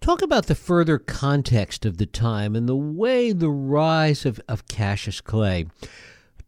Talk 0.00 0.22
about 0.22 0.46
the 0.46 0.54
further 0.54 0.98
context 0.98 1.84
of 1.84 1.98
the 1.98 2.06
time 2.06 2.56
and 2.56 2.66
the 2.66 2.76
way 2.76 3.32
the 3.32 3.50
rise 3.50 4.24
of, 4.24 4.40
of 4.48 4.66
Cassius 4.66 5.20
Clay 5.20 5.66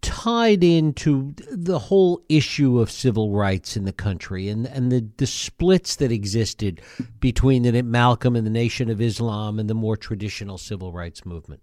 tied 0.03 0.63
into 0.63 1.35
the 1.51 1.79
whole 1.79 2.23
issue 2.29 2.79
of 2.79 2.91
civil 2.91 3.33
rights 3.33 3.77
in 3.77 3.85
the 3.85 3.93
country 3.93 4.49
and, 4.49 4.67
and 4.67 4.93
the, 4.93 5.09
the 5.17 5.27
splits 5.27 5.97
that 5.97 6.13
existed 6.13 6.83
between 7.21 7.63
the 7.63 7.83
Malcolm 7.83 8.37
and 8.37 8.47
the 8.47 8.51
Nation 8.51 8.91
of 8.91 9.01
Islam 9.01 9.59
and 9.59 9.71
the 9.71 9.75
more 9.75 9.97
traditional 9.97 10.59
civil 10.59 10.93
rights 10.93 11.25
movement? 11.25 11.61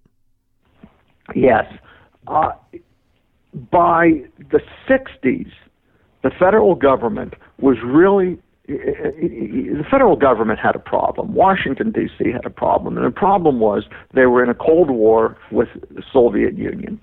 Yes. 1.36 1.66
Uh, 2.28 2.52
by 3.72 4.24
the 4.52 4.62
60s, 4.88 5.52
the 6.24 6.32
federal 6.40 6.76
government 6.76 7.34
was 7.60 7.78
really 7.84 8.40
the 8.68 9.84
federal 9.90 10.16
government 10.16 10.60
had 10.60 10.76
a 10.76 10.80
problem. 10.80 11.34
Washington 11.34 11.92
D.C. 11.92 12.32
had 12.32 12.46
a 12.46 12.52
problem, 12.52 12.98
and 12.98 13.06
the 13.06 13.12
problem 13.12 13.60
was 13.60 13.86
they 14.14 14.28
were 14.28 14.44
in 14.44 14.50
a 14.50 14.54
cold 14.54 14.92
war 14.92 15.36
with 15.52 15.70
the 15.90 16.04
Soviet 16.14 16.56
Union, 16.56 17.02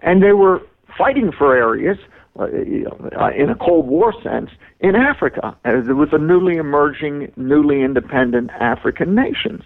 and 0.00 0.22
they 0.22 0.32
were 0.32 0.62
fighting 0.96 1.32
for 1.36 1.56
areas 1.56 1.98
uh, 2.38 2.44
uh, 2.44 3.30
in 3.36 3.50
a 3.50 3.56
Cold 3.56 3.86
War 3.88 4.12
sense 4.22 4.50
in 4.80 4.94
Africa. 4.94 5.56
Uh, 5.64 5.80
there 5.80 5.94
was 5.94 6.10
a 6.12 6.18
newly 6.18 6.56
emerging, 6.56 7.32
newly 7.36 7.82
independent 7.82 8.50
African 8.60 9.14
nations. 9.14 9.62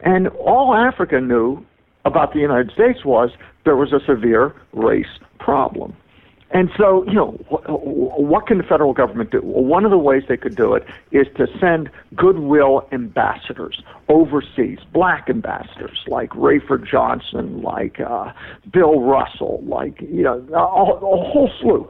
And 0.00 0.28
all 0.28 0.74
Africa 0.74 1.20
knew 1.20 1.64
about 2.04 2.32
the 2.32 2.38
United 2.38 2.72
States 2.72 3.04
was 3.04 3.30
there 3.64 3.76
was 3.76 3.92
a 3.92 4.00
severe 4.06 4.54
race 4.72 5.18
problem. 5.38 5.94
And 6.50 6.70
so, 6.78 7.04
you 7.06 7.14
know, 7.14 7.32
what 7.68 8.46
can 8.46 8.56
the 8.56 8.64
federal 8.64 8.94
government 8.94 9.30
do? 9.30 9.42
Well, 9.44 9.64
one 9.64 9.84
of 9.84 9.90
the 9.90 9.98
ways 9.98 10.22
they 10.28 10.38
could 10.38 10.56
do 10.56 10.74
it 10.74 10.84
is 11.12 11.26
to 11.36 11.46
send 11.60 11.90
goodwill 12.16 12.88
ambassadors 12.90 13.82
overseas, 14.08 14.78
black 14.92 15.28
ambassadors 15.28 15.98
like 16.06 16.30
Rafer 16.30 16.82
Johnson, 16.82 17.60
like 17.60 18.00
uh, 18.00 18.32
Bill 18.72 19.00
Russell, 19.00 19.62
like, 19.66 20.00
you 20.00 20.22
know, 20.22 20.44
a, 20.54 20.56
a 20.56 21.30
whole 21.30 21.50
slew. 21.60 21.86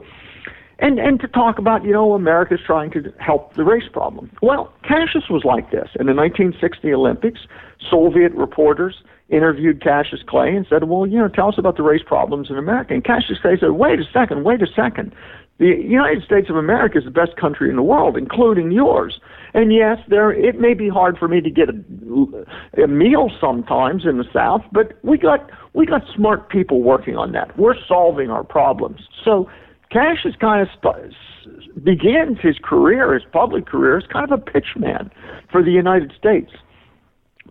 And, 0.79 0.99
and 0.99 1.19
to 1.21 1.27
talk 1.27 1.57
about, 1.57 1.83
you 1.83 1.91
know, 1.91 2.13
America's 2.13 2.61
trying 2.65 2.91
to 2.91 3.13
help 3.19 3.55
the 3.55 3.63
race 3.63 3.89
problem. 3.91 4.29
Well, 4.41 4.73
Cassius 4.83 5.29
was 5.29 5.43
like 5.45 5.71
this. 5.71 5.89
In 5.99 6.07
the 6.07 6.13
1960 6.13 6.93
Olympics, 6.93 7.41
Soviet 7.89 8.33
reporters 8.33 8.95
interviewed 9.29 9.81
Cassius 9.81 10.21
Clay 10.27 10.55
and 10.55 10.65
said, 10.69 10.85
"Well, 10.85 11.05
you 11.05 11.17
know, 11.17 11.27
tell 11.27 11.49
us 11.49 11.57
about 11.57 11.77
the 11.77 11.83
race 11.83 12.03
problems 12.05 12.49
in 12.49 12.57
America." 12.57 12.93
And 12.93 13.03
Cassius 13.03 13.39
Clay 13.39 13.57
said, 13.59 13.71
"Wait 13.71 13.99
a 13.99 14.05
second, 14.11 14.43
wait 14.43 14.61
a 14.61 14.67
second. 14.67 15.13
The 15.59 15.67
United 15.67 16.23
States 16.23 16.49
of 16.49 16.55
America 16.55 16.97
is 16.97 17.03
the 17.03 17.11
best 17.11 17.35
country 17.35 17.69
in 17.69 17.75
the 17.75 17.83
world, 17.83 18.15
including 18.15 18.71
yours. 18.71 19.19
And 19.53 19.73
yes, 19.73 19.97
there 20.07 20.31
it 20.31 20.59
may 20.59 20.73
be 20.73 20.87
hard 20.87 21.17
for 21.17 21.27
me 21.27 21.41
to 21.41 21.49
get 21.49 21.67
a, 21.69 22.83
a 22.83 22.87
meal 22.87 23.29
sometimes 23.41 24.05
in 24.05 24.17
the 24.17 24.25
South, 24.33 24.61
but 24.71 24.93
we 25.03 25.17
got 25.17 25.49
we 25.73 25.85
got 25.85 26.01
smart 26.15 26.49
people 26.49 26.81
working 26.81 27.17
on 27.17 27.33
that. 27.33 27.57
We're 27.57 27.75
solving 27.87 28.29
our 28.29 28.43
problems." 28.43 29.01
So 29.23 29.49
Cassius 29.91 30.35
kind 30.39 30.61
of 30.61 30.69
st- 30.75 31.83
begins 31.83 32.37
his 32.41 32.57
career, 32.63 33.13
his 33.13 33.23
public 33.31 33.65
career, 33.65 33.97
as 33.97 34.05
kind 34.07 34.31
of 34.31 34.39
a 34.39 34.41
pitchman 34.41 35.09
for 35.51 35.63
the 35.63 35.71
United 35.71 36.13
States. 36.17 36.51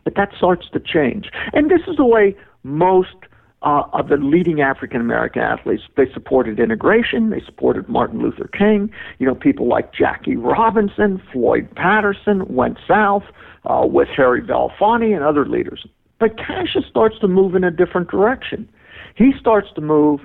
But 0.09 0.15
that 0.15 0.35
starts 0.35 0.71
to 0.71 0.81
change. 0.81 1.29
And 1.53 1.71
this 1.71 1.83
is 1.87 1.97
the 1.97 2.07
way 2.07 2.35
most 2.63 3.15
uh, 3.61 3.83
of 3.93 4.09
the 4.09 4.17
leading 4.17 4.63
African 4.63 5.03
American 5.03 5.43
athletes, 5.43 5.83
they 5.99 6.11
supported 6.15 6.59
integration, 6.59 7.29
they 7.29 7.43
supported 7.45 7.91
Martin 7.91 8.23
Luther 8.23 8.49
King. 8.49 8.91
You 9.19 9.27
know, 9.27 9.35
people 9.35 9.69
like 9.69 9.93
Jackie 9.93 10.35
Robinson, 10.35 11.21
Floyd 11.31 11.69
Patterson 11.77 12.47
went 12.49 12.79
south 12.89 13.25
uh, 13.67 13.85
with 13.85 14.09
Harry 14.17 14.41
Belafonte 14.41 15.15
and 15.15 15.23
other 15.23 15.47
leaders. 15.47 15.87
But 16.19 16.39
Cassius 16.39 16.87
starts 16.89 17.19
to 17.19 17.29
move 17.29 17.55
in 17.55 17.63
a 17.63 17.71
different 17.71 18.09
direction. 18.11 18.67
He 19.15 19.33
starts 19.39 19.69
to 19.75 19.83
move 19.83 20.21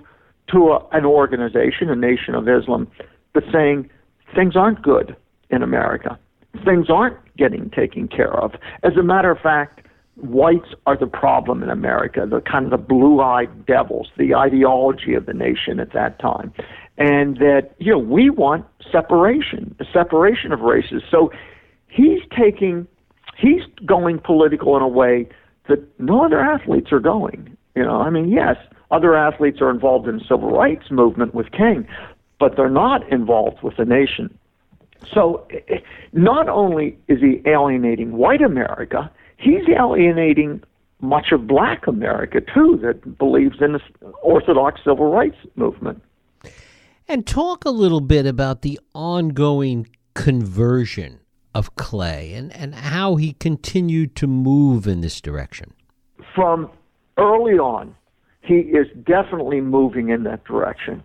to 0.54 0.70
a, 0.70 0.88
an 0.94 1.04
organization, 1.04 1.90
a 1.90 1.96
nation 1.98 2.36
of 2.36 2.48
Islam, 2.48 2.90
that's 3.34 3.52
saying 3.52 3.90
things 4.34 4.56
aren't 4.56 4.82
good 4.82 5.14
in 5.50 5.62
America 5.62 6.18
things 6.66 6.90
aren't 6.90 7.18
getting 7.38 7.70
taken 7.70 8.08
care 8.08 8.34
of. 8.34 8.54
As 8.84 8.96
a 8.98 9.04
matter 9.04 9.32
of 9.32 9.40
fact, 9.40 9.86
whites 10.18 10.70
are 10.86 10.98
the 10.98 11.08
problem 11.08 11.64
in 11.64 11.70
America, 11.70 12.26
the 12.30 12.42
kind 12.42 12.66
of 12.66 12.72
the 12.72 12.78
blue-eyed 12.78 13.66
devils, 13.66 14.10
the 14.18 14.36
ideology 14.36 15.14
of 15.16 15.26
the 15.26 15.34
nation 15.34 15.80
at 15.80 15.94
that 15.94 16.20
time. 16.20 16.54
And 16.98 17.38
that, 17.38 17.72
you 17.80 17.92
know, 17.92 17.98
we 17.98 18.30
want 18.30 18.66
separation, 18.92 19.76
separation 19.92 20.52
of 20.52 20.60
races. 20.60 21.02
So 21.10 21.32
he's 21.88 22.20
taking, 22.38 22.88
he's 23.38 23.64
going 23.86 24.20
political 24.20 24.78
in 24.78 24.84
a 24.84 24.88
way 24.88 25.28
that 25.68 25.80
no 26.00 26.24
other 26.24 26.40
athletes 26.40 26.92
are 26.92 27.00
going. 27.00 27.58
You 27.76 27.84
know, 27.84 28.02
I 28.02 28.12
mean, 28.12 28.30
yes, 28.30 28.58
other 28.92 29.16
athletes 29.16 29.60
are 29.62 29.72
involved 29.72 30.08
in 30.08 30.18
the 30.18 30.24
civil 30.24 30.52
rights 30.52 30.92
movement 30.92 31.34
with 31.34 31.52
King, 31.52 31.88
but 32.40 32.56
they're 32.56 32.70
not 32.70 33.12
involved 33.12 33.64
with 33.64 33.78
the 33.78 33.86
nation. 33.86 34.38
So 35.12 35.48
not 36.12 36.50
only 36.50 36.98
is 37.08 37.20
he 37.20 37.42
alienating 37.46 38.18
white 38.18 38.42
America, 38.42 39.12
he's 39.38 39.68
alienating 39.70 40.64
much 41.02 41.32
of 41.32 41.48
black 41.48 41.86
America 41.88 42.40
too 42.42 42.80
that 42.82 43.18
believes 43.18 43.58
in 43.62 43.74
the 43.74 43.82
orthodox 44.22 44.82
civil 44.84 45.12
rights 45.12 45.38
movement. 45.56 46.02
And 47.08 47.28
talk 47.28 47.66
a 47.66 47.70
little 47.70 48.00
bit 48.00 48.26
about 48.26 48.62
the 48.62 48.80
ongoing 48.96 49.88
conversion 50.14 51.20
of 51.54 51.76
Clay 51.76 52.34
and, 52.34 52.56
and 52.56 52.74
how 52.74 53.16
he 53.18 53.34
continued 53.34 54.16
to 54.16 54.28
move 54.28 54.88
in 54.88 55.02
this 55.02 55.20
direction. 55.20 55.74
From 56.34 56.70
early 57.18 57.60
on, 57.60 57.96
he 58.42 58.56
is 58.56 58.88
definitely 59.06 59.62
moving 59.62 60.10
in 60.10 60.24
that 60.24 60.44
direction. 60.46 61.04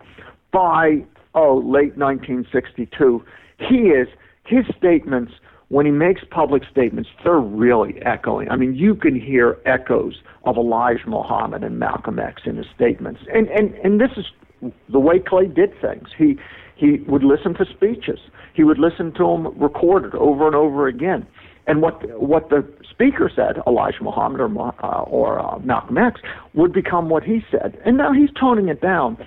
By, 0.52 1.04
oh, 1.34 1.56
late 1.56 1.96
1962, 1.96 3.24
he 3.58 3.88
is 3.88 4.08
his 4.44 4.64
statements 4.76 5.32
when 5.68 5.84
he 5.84 5.92
makes 5.92 6.22
public 6.30 6.62
statements, 6.70 7.10
they're 7.22 7.38
really 7.38 8.00
echoing. 8.02 8.48
I 8.48 8.56
mean, 8.56 8.74
you 8.74 8.94
can 8.94 9.18
hear 9.18 9.58
echoes 9.66 10.22
of 10.44 10.56
Elijah 10.56 11.06
Muhammad 11.06 11.62
and 11.62 11.78
Malcolm 11.78 12.18
X 12.18 12.42
in 12.46 12.56
his 12.56 12.66
statements. 12.74 13.20
And 13.32 13.48
and 13.48 13.74
and 13.84 14.00
this 14.00 14.10
is 14.16 14.72
the 14.90 14.98
way 14.98 15.18
Clay 15.18 15.46
did 15.46 15.78
things. 15.80 16.08
He 16.16 16.36
he 16.74 16.98
would 17.06 17.22
listen 17.22 17.54
to 17.54 17.66
speeches. 17.66 18.18
He 18.54 18.64
would 18.64 18.78
listen 18.78 19.12
to 19.14 19.24
them 19.24 19.58
recorded 19.58 20.14
over 20.14 20.46
and 20.46 20.56
over 20.56 20.86
again. 20.86 21.26
And 21.66 21.82
what 21.82 22.18
what 22.18 22.48
the 22.48 22.66
speaker 22.90 23.30
said, 23.34 23.62
Elijah 23.66 24.02
Muhammad 24.02 24.40
or 24.40 24.74
uh, 24.82 25.02
or 25.02 25.38
uh, 25.38 25.58
Malcolm 25.58 25.98
X, 25.98 26.20
would 26.54 26.72
become 26.72 27.10
what 27.10 27.24
he 27.24 27.44
said. 27.50 27.78
And 27.84 27.98
now 27.98 28.12
he's 28.12 28.30
toning 28.40 28.68
it 28.68 28.80
down. 28.80 29.18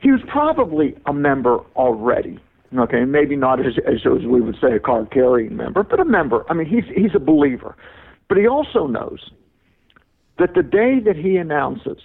He 0.00 0.12
was 0.12 0.20
probably 0.28 0.96
a 1.06 1.12
member 1.12 1.58
already 1.74 2.38
Okay, 2.76 3.04
maybe 3.04 3.36
not 3.36 3.60
as, 3.60 3.74
as 3.86 4.00
as 4.06 4.26
we 4.26 4.40
would 4.40 4.56
say 4.60 4.74
a 4.74 4.80
card 4.80 5.10
carrying 5.10 5.56
member, 5.56 5.82
but 5.82 6.00
a 6.00 6.04
member. 6.04 6.44
I 6.50 6.54
mean, 6.54 6.66
he's 6.66 6.84
he's 6.94 7.14
a 7.14 7.20
believer, 7.20 7.76
but 8.28 8.38
he 8.38 8.46
also 8.46 8.86
knows 8.86 9.30
that 10.38 10.54
the 10.54 10.62
day 10.62 10.98
that 11.04 11.16
he 11.16 11.36
announces 11.36 11.98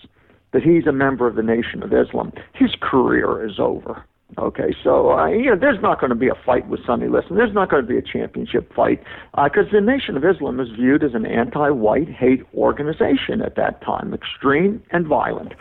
that 0.54 0.64
he's 0.64 0.86
a 0.86 0.92
member 0.92 1.28
of 1.28 1.36
the 1.36 1.44
Nation 1.44 1.82
of 1.82 1.94
Islam, 1.94 2.32
his 2.54 2.72
career 2.82 3.46
is 3.46 3.60
over. 3.60 4.04
Okay, 4.38 4.74
so 4.82 5.12
uh, 5.12 5.28
you 5.28 5.50
know, 5.50 5.58
there's 5.60 5.82
not 5.82 6.00
going 6.00 6.10
to 6.10 6.16
be 6.16 6.30
a 6.30 6.36
fight 6.46 6.68
with 6.70 6.80
Sonny 6.86 7.08
Liston. 7.08 7.36
There's 7.36 7.54
not 7.54 7.70
going 7.70 7.84
to 7.84 7.88
be 7.88 7.98
a 7.98 8.02
championship 8.02 8.74
fight 8.74 9.04
because 9.32 9.68
uh, 9.68 9.74
the 9.74 9.82
Nation 9.82 10.16
of 10.16 10.24
Islam 10.24 10.60
is 10.60 10.70
viewed 10.70 11.04
as 11.04 11.14
an 11.14 11.26
anti-white 11.26 12.08
hate 12.08 12.44
organization 12.54 13.42
at 13.42 13.56
that 13.56 13.82
time, 13.82 14.14
extreme 14.14 14.82
and 14.92 15.06
violent. 15.06 15.54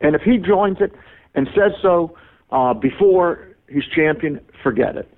And 0.00 0.14
if 0.14 0.22
he 0.22 0.38
joins 0.38 0.78
it 0.80 0.92
and 1.34 1.48
says 1.54 1.72
so 1.82 2.16
uh, 2.50 2.72
before 2.72 3.53
he's 3.74 3.84
champion, 3.94 4.40
forget 4.62 4.96
it. 4.96 5.08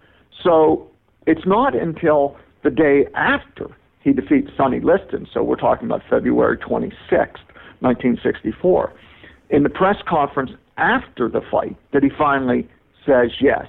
So 0.42 0.90
it's 1.26 1.46
not 1.46 1.76
until 1.76 2.36
the 2.64 2.70
day 2.70 3.06
after 3.14 3.68
he 4.00 4.12
defeats 4.12 4.50
Sonny 4.56 4.80
Liston, 4.80 5.26
so 5.32 5.42
we're 5.42 5.56
talking 5.56 5.86
about 5.86 6.02
February 6.08 6.56
26th, 6.58 7.42
1964, 7.80 8.92
in 9.50 9.62
the 9.62 9.68
press 9.68 9.96
conference 10.08 10.52
after 10.76 11.28
the 11.28 11.40
fight 11.50 11.76
that 11.92 12.02
he 12.02 12.10
finally 12.16 12.68
says 13.04 13.30
yes. 13.40 13.66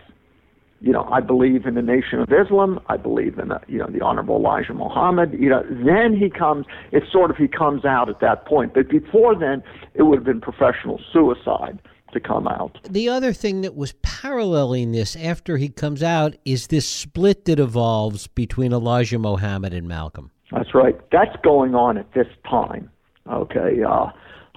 You 0.80 0.92
know, 0.92 1.06
I 1.12 1.22
believe 1.22 1.66
in 1.66 1.74
the 1.74 1.82
Nation 1.82 2.20
of 2.20 2.30
Islam. 2.32 2.80
I 2.88 2.98
believe 2.98 3.40
in 3.40 3.48
the, 3.48 3.60
you 3.68 3.80
know 3.80 3.88
the 3.88 4.02
Honorable 4.02 4.36
Elijah 4.36 4.76
Muhammad. 4.76 5.34
You 5.34 5.50
know, 5.50 5.64
then 5.68 6.16
he 6.16 6.30
comes. 6.30 6.68
It's 6.92 7.12
sort 7.12 7.32
of 7.32 7.38
he 7.38 7.48
comes 7.48 7.84
out 7.84 8.10
at 8.10 8.20
that 8.20 8.46
point. 8.46 8.76
But 8.76 8.88
before 8.88 9.36
then, 9.36 9.64
it 9.96 10.04
would 10.04 10.20
have 10.20 10.26
been 10.26 10.40
professional 10.40 11.02
suicide 11.12 11.80
to 12.20 12.28
come 12.28 12.48
out. 12.48 12.80
The 12.90 13.10
other 13.10 13.34
thing 13.34 13.62
that 13.62 13.76
was 13.76 13.94
paralleling 14.02 14.92
this 14.92 15.16
after 15.16 15.58
he 15.58 15.70
comes 15.70 16.02
out 16.02 16.36
is 16.46 16.68
this 16.68 16.88
split 16.88 17.46
that 17.46 17.60
evolves 17.60 18.28
between 18.28 18.74
Elijah 18.74 19.20
Muhammad 19.20 19.74
and 19.74 19.88
Malcolm. 19.88 20.32
That's 20.52 20.74
right. 20.74 20.98
That's 21.12 21.36
going 21.44 21.76
on 21.76 21.98
at 21.98 22.14
this 22.14 22.28
time. 22.50 22.90
Okay, 23.30 23.84
uh, 23.84 24.08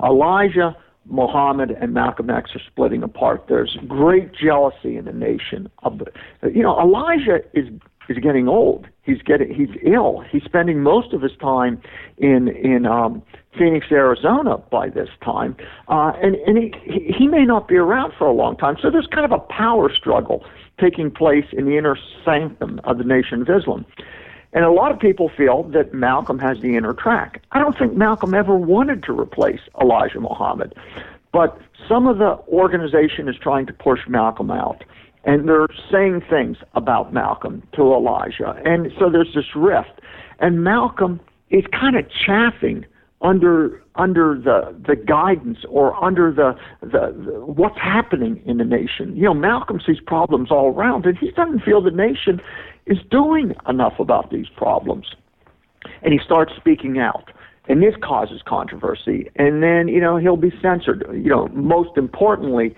Elijah 0.02 0.76
Muhammad 1.06 1.72
and 1.72 1.92
Malcolm 1.92 2.30
X 2.30 2.50
are 2.54 2.60
splitting 2.70 3.02
apart. 3.02 3.46
There's 3.48 3.76
great 3.88 4.32
jealousy 4.32 4.96
in 4.96 5.06
the 5.06 5.12
nation. 5.12 5.68
Of 5.82 5.98
the, 5.98 6.06
you 6.50 6.62
know, 6.62 6.78
Elijah 6.80 7.40
is 7.52 7.66
is 8.10 8.18
getting 8.18 8.48
old. 8.48 8.86
He's 9.02 9.22
getting 9.22 9.54
he's 9.54 9.70
ill. 9.82 10.22
He's 10.30 10.42
spending 10.42 10.82
most 10.82 11.12
of 11.14 11.22
his 11.22 11.32
time 11.40 11.80
in 12.18 12.48
in 12.48 12.84
um, 12.84 13.22
Phoenix, 13.56 13.86
Arizona 13.90 14.58
by 14.58 14.88
this 14.88 15.08
time, 15.24 15.56
uh, 15.88 16.12
and 16.22 16.34
and 16.34 16.58
he 16.58 17.14
he 17.16 17.28
may 17.28 17.44
not 17.44 17.68
be 17.68 17.76
around 17.76 18.12
for 18.18 18.26
a 18.26 18.32
long 18.32 18.56
time. 18.56 18.76
So 18.82 18.90
there's 18.90 19.06
kind 19.06 19.24
of 19.24 19.32
a 19.32 19.38
power 19.38 19.90
struggle 19.94 20.44
taking 20.78 21.10
place 21.10 21.46
in 21.52 21.66
the 21.66 21.78
inner 21.78 21.96
sanctum 22.24 22.80
of 22.84 22.98
the 22.98 23.04
Nation 23.04 23.42
of 23.42 23.48
Islam. 23.48 23.86
And 24.52 24.64
a 24.64 24.72
lot 24.72 24.90
of 24.90 24.98
people 24.98 25.30
feel 25.36 25.62
that 25.74 25.94
Malcolm 25.94 26.40
has 26.40 26.60
the 26.60 26.76
inner 26.76 26.92
track. 26.92 27.40
I 27.52 27.60
don't 27.60 27.78
think 27.78 27.94
Malcolm 27.94 28.34
ever 28.34 28.56
wanted 28.56 29.04
to 29.04 29.12
replace 29.12 29.60
Elijah 29.80 30.18
Muhammad, 30.18 30.74
but 31.32 31.56
some 31.88 32.08
of 32.08 32.18
the 32.18 32.38
organization 32.48 33.28
is 33.28 33.36
trying 33.36 33.66
to 33.66 33.72
push 33.72 34.00
Malcolm 34.08 34.50
out. 34.50 34.82
And 35.24 35.48
they're 35.48 35.66
saying 35.90 36.22
things 36.30 36.56
about 36.74 37.12
Malcolm 37.12 37.62
to 37.74 37.82
Elijah. 37.82 38.54
And 38.64 38.90
so 38.98 39.10
there's 39.10 39.34
this 39.34 39.54
rift. 39.54 40.00
And 40.38 40.64
Malcolm 40.64 41.20
is 41.50 41.64
kind 41.72 41.96
of 41.96 42.06
chaffing 42.08 42.86
under 43.22 43.82
under 43.96 44.34
the 44.34 44.74
the 44.86 44.96
guidance 44.96 45.58
or 45.68 46.02
under 46.02 46.32
the, 46.32 46.54
the, 46.80 47.12
the 47.12 47.44
what's 47.44 47.78
happening 47.78 48.42
in 48.46 48.56
the 48.56 48.64
nation. 48.64 49.14
You 49.14 49.24
know, 49.24 49.34
Malcolm 49.34 49.78
sees 49.84 49.98
problems 50.06 50.50
all 50.50 50.68
around, 50.68 51.04
and 51.04 51.18
he 51.18 51.30
doesn't 51.32 51.60
feel 51.60 51.82
the 51.82 51.90
nation 51.90 52.40
is 52.86 52.98
doing 53.10 53.54
enough 53.68 53.98
about 53.98 54.30
these 54.30 54.48
problems. 54.56 55.14
And 56.02 56.12
he 56.12 56.20
starts 56.24 56.52
speaking 56.56 56.98
out. 56.98 57.30
And 57.68 57.82
this 57.82 57.94
causes 58.02 58.40
controversy. 58.46 59.30
And 59.36 59.62
then, 59.62 59.86
you 59.86 60.00
know, 60.00 60.16
he'll 60.16 60.36
be 60.36 60.52
censored. 60.60 61.06
You 61.12 61.30
know, 61.30 61.48
most 61.48 61.96
importantly, 61.96 62.74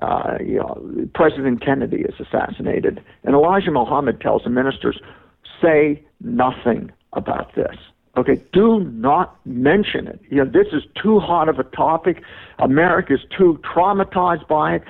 uh, 0.00 0.38
you 0.44 0.56
know, 0.56 1.08
President 1.14 1.64
Kennedy 1.64 2.02
is 2.02 2.14
assassinated. 2.18 3.02
And 3.24 3.34
Elijah 3.34 3.70
Muhammad 3.70 4.20
tells 4.20 4.44
the 4.44 4.50
ministers, 4.50 5.00
say 5.60 6.02
nothing 6.20 6.90
about 7.12 7.54
this. 7.54 7.76
Okay, 8.16 8.42
do 8.52 8.80
not 8.80 9.38
mention 9.46 10.06
it. 10.06 10.20
You 10.30 10.44
know, 10.44 10.50
this 10.50 10.72
is 10.72 10.82
too 11.00 11.20
hot 11.20 11.48
of 11.48 11.58
a 11.58 11.64
topic. 11.64 12.22
America 12.58 13.14
is 13.14 13.20
too 13.36 13.60
traumatized 13.62 14.48
by 14.48 14.76
it. 14.76 14.82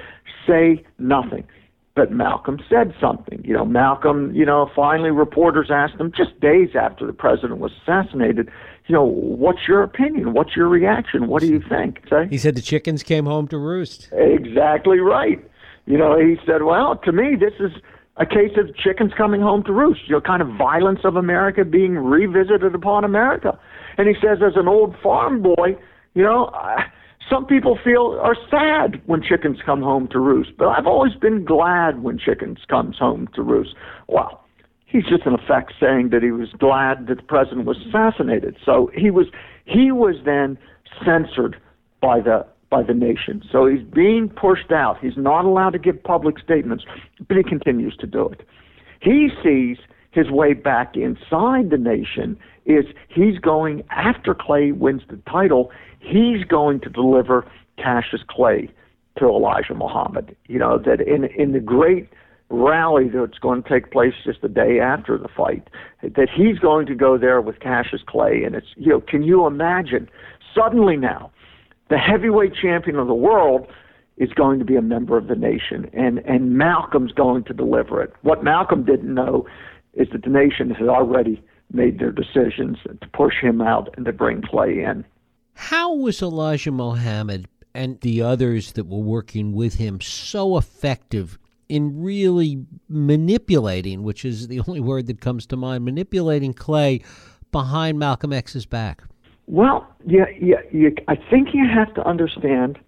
Say 0.46 0.84
nothing 0.98 1.46
but 1.94 2.12
Malcolm 2.12 2.58
said 2.68 2.94
something. 3.00 3.42
You 3.44 3.54
know, 3.54 3.64
Malcolm, 3.64 4.34
you 4.34 4.44
know, 4.44 4.70
finally 4.74 5.10
reporters 5.10 5.70
asked 5.70 5.94
him 6.00 6.12
just 6.16 6.38
days 6.40 6.70
after 6.74 7.06
the 7.06 7.12
president 7.12 7.58
was 7.58 7.72
assassinated, 7.82 8.48
you 8.86 8.94
know, 8.94 9.04
what's 9.04 9.68
your 9.68 9.82
opinion? 9.82 10.32
What's 10.32 10.56
your 10.56 10.68
reaction? 10.68 11.28
What 11.28 11.42
do 11.42 11.48
you 11.48 11.62
think? 11.68 12.00
Say? 12.08 12.26
He 12.28 12.38
said 12.38 12.54
the 12.54 12.62
chickens 12.62 13.02
came 13.02 13.26
home 13.26 13.48
to 13.48 13.58
roost. 13.58 14.08
Exactly 14.12 14.98
right. 14.98 15.44
You 15.86 15.98
know, 15.98 16.18
he 16.18 16.36
said, 16.46 16.62
well, 16.62 16.96
to 17.04 17.12
me, 17.12 17.36
this 17.38 17.54
is 17.60 17.72
a 18.16 18.26
case 18.26 18.56
of 18.56 18.74
chickens 18.76 19.12
coming 19.16 19.40
home 19.40 19.62
to 19.64 19.72
roost, 19.72 20.00
you 20.08 20.14
know, 20.14 20.20
kind 20.20 20.42
of 20.42 20.48
violence 20.56 21.00
of 21.04 21.16
America 21.16 21.64
being 21.64 21.96
revisited 21.96 22.74
upon 22.74 23.04
America. 23.04 23.58
And 23.96 24.08
he 24.08 24.14
says, 24.14 24.38
as 24.44 24.56
an 24.56 24.68
old 24.68 24.94
farm 25.02 25.42
boy, 25.42 25.76
you 26.14 26.22
know, 26.22 26.50
I, 26.52 26.84
some 27.28 27.46
people 27.46 27.78
feel 27.82 28.18
are 28.22 28.36
sad 28.50 29.00
when 29.06 29.22
chickens 29.22 29.58
come 29.64 29.82
home 29.82 30.08
to 30.08 30.18
roost, 30.18 30.50
but 30.56 30.68
I've 30.68 30.86
always 30.86 31.14
been 31.14 31.44
glad 31.44 32.02
when 32.02 32.18
chickens 32.18 32.58
comes 32.68 32.98
home 32.98 33.28
to 33.34 33.42
roost. 33.42 33.74
Well, 34.08 34.44
he's 34.86 35.04
just 35.04 35.26
in 35.26 35.34
effect 35.34 35.74
saying 35.78 36.10
that 36.10 36.22
he 36.22 36.30
was 36.30 36.48
glad 36.58 37.06
that 37.06 37.16
the 37.18 37.22
president 37.22 37.66
was 37.66 37.78
assassinated. 37.86 38.56
So 38.64 38.90
he 38.94 39.10
was 39.10 39.26
he 39.64 39.92
was 39.92 40.16
then 40.24 40.58
censored 41.04 41.60
by 42.00 42.20
the 42.20 42.46
by 42.70 42.82
the 42.82 42.94
nation. 42.94 43.42
So 43.50 43.66
he's 43.66 43.82
being 43.82 44.28
pushed 44.28 44.70
out. 44.72 44.98
He's 45.00 45.16
not 45.16 45.44
allowed 45.44 45.70
to 45.70 45.78
give 45.78 46.02
public 46.02 46.38
statements, 46.38 46.84
but 47.26 47.36
he 47.36 47.42
continues 47.42 47.96
to 47.96 48.06
do 48.06 48.28
it. 48.28 48.46
He 49.00 49.28
sees 49.42 49.78
his 50.12 50.30
way 50.30 50.54
back 50.54 50.96
inside 50.96 51.70
the 51.70 51.78
nation 51.78 52.36
is 52.66 52.84
he's 53.08 53.38
going 53.38 53.82
after 53.90 54.34
Clay 54.34 54.72
wins 54.72 55.02
the 55.08 55.18
title 55.30 55.70
he's 56.00 56.44
going 56.44 56.80
to 56.80 56.88
deliver 56.90 57.46
Cassius 57.76 58.22
Clay 58.28 58.68
to 59.18 59.26
Elijah 59.26 59.74
Muhammad. 59.74 60.36
You 60.46 60.58
know, 60.58 60.78
that 60.78 61.00
in, 61.00 61.24
in 61.24 61.52
the 61.52 61.60
great 61.60 62.08
rally 62.48 63.08
that's 63.08 63.38
going 63.38 63.62
to 63.62 63.68
take 63.68 63.92
place 63.92 64.14
just 64.24 64.42
the 64.42 64.48
day 64.48 64.80
after 64.80 65.16
the 65.16 65.28
fight, 65.28 65.68
that 66.02 66.28
he's 66.34 66.58
going 66.58 66.86
to 66.86 66.94
go 66.94 67.16
there 67.16 67.40
with 67.40 67.60
Cassius 67.60 68.02
Clay. 68.06 68.42
And 68.44 68.54
it's, 68.54 68.66
you 68.76 68.90
know, 68.90 69.00
can 69.00 69.22
you 69.22 69.46
imagine 69.46 70.08
suddenly 70.54 70.96
now 70.96 71.30
the 71.88 71.98
heavyweight 71.98 72.54
champion 72.60 72.96
of 72.96 73.06
the 73.06 73.14
world 73.14 73.66
is 74.16 74.30
going 74.32 74.58
to 74.58 74.64
be 74.64 74.76
a 74.76 74.82
member 74.82 75.16
of 75.16 75.28
the 75.28 75.34
nation 75.34 75.88
and, 75.92 76.18
and 76.20 76.56
Malcolm's 76.56 77.12
going 77.12 77.44
to 77.44 77.54
deliver 77.54 78.02
it. 78.02 78.12
What 78.22 78.44
Malcolm 78.44 78.84
didn't 78.84 79.14
know 79.14 79.46
is 79.94 80.08
that 80.12 80.22
the 80.22 80.30
nation 80.30 80.70
had 80.70 80.88
already 80.88 81.42
made 81.72 81.98
their 81.98 82.12
decisions 82.12 82.78
to 82.84 83.08
push 83.12 83.34
him 83.40 83.60
out 83.60 83.94
and 83.96 84.04
to 84.06 84.12
bring 84.12 84.42
Clay 84.42 84.82
in. 84.82 85.04
How 85.54 85.94
was 85.94 86.22
Elijah 86.22 86.72
Muhammad 86.72 87.48
and 87.74 88.00
the 88.00 88.22
others 88.22 88.72
that 88.72 88.86
were 88.86 88.98
working 88.98 89.52
with 89.52 89.74
him 89.74 90.00
so 90.00 90.56
effective 90.56 91.38
in 91.68 92.02
really 92.02 92.64
manipulating, 92.88 94.02
which 94.02 94.24
is 94.24 94.48
the 94.48 94.60
only 94.66 94.80
word 94.80 95.06
that 95.06 95.20
comes 95.20 95.46
to 95.46 95.56
mind, 95.56 95.84
manipulating 95.84 96.52
Clay 96.52 97.02
behind 97.52 97.98
Malcolm 97.98 98.32
X's 98.32 98.66
back? 98.66 99.02
Well, 99.46 99.86
yeah, 100.06 100.26
yeah, 100.40 100.90
I 101.08 101.16
think 101.16 101.48
you 101.54 101.66
have 101.68 101.92
to 101.94 102.06
understand 102.06 102.78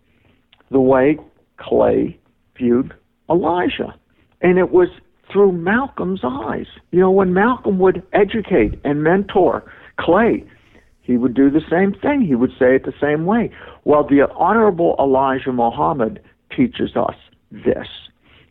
the 0.71 0.81
way 0.81 1.19
Clay 1.57 2.19
viewed 2.57 2.95
Elijah. 3.29 3.95
And 4.41 4.59
it 4.59 4.71
was 4.71 4.89
through 5.31 5.53
Malcolm's 5.53 6.21
eyes. 6.23 6.67
You 6.91 7.01
know, 7.01 7.11
when 7.11 7.33
Malcolm 7.33 7.79
would 7.79 8.03
educate 8.13 8.79
and 8.85 9.03
mentor 9.03 9.65
Clay, 9.99 10.45
he 11.03 11.17
would 11.17 11.35
do 11.35 11.51
the 11.51 11.61
same 11.69 11.93
thing. 11.93 12.23
He 12.23 12.35
would 12.35 12.53
say 12.59 12.77
it 12.77 12.85
the 12.85 12.95
same 13.01 13.27
way. 13.27 13.51
Well, 13.85 14.05
the 14.05 14.29
Honorable 14.35 14.95
Elijah 14.99 15.53
Muhammad 15.53 16.21
teaches 16.57 16.97
us 16.97 17.17
this. 17.51 17.89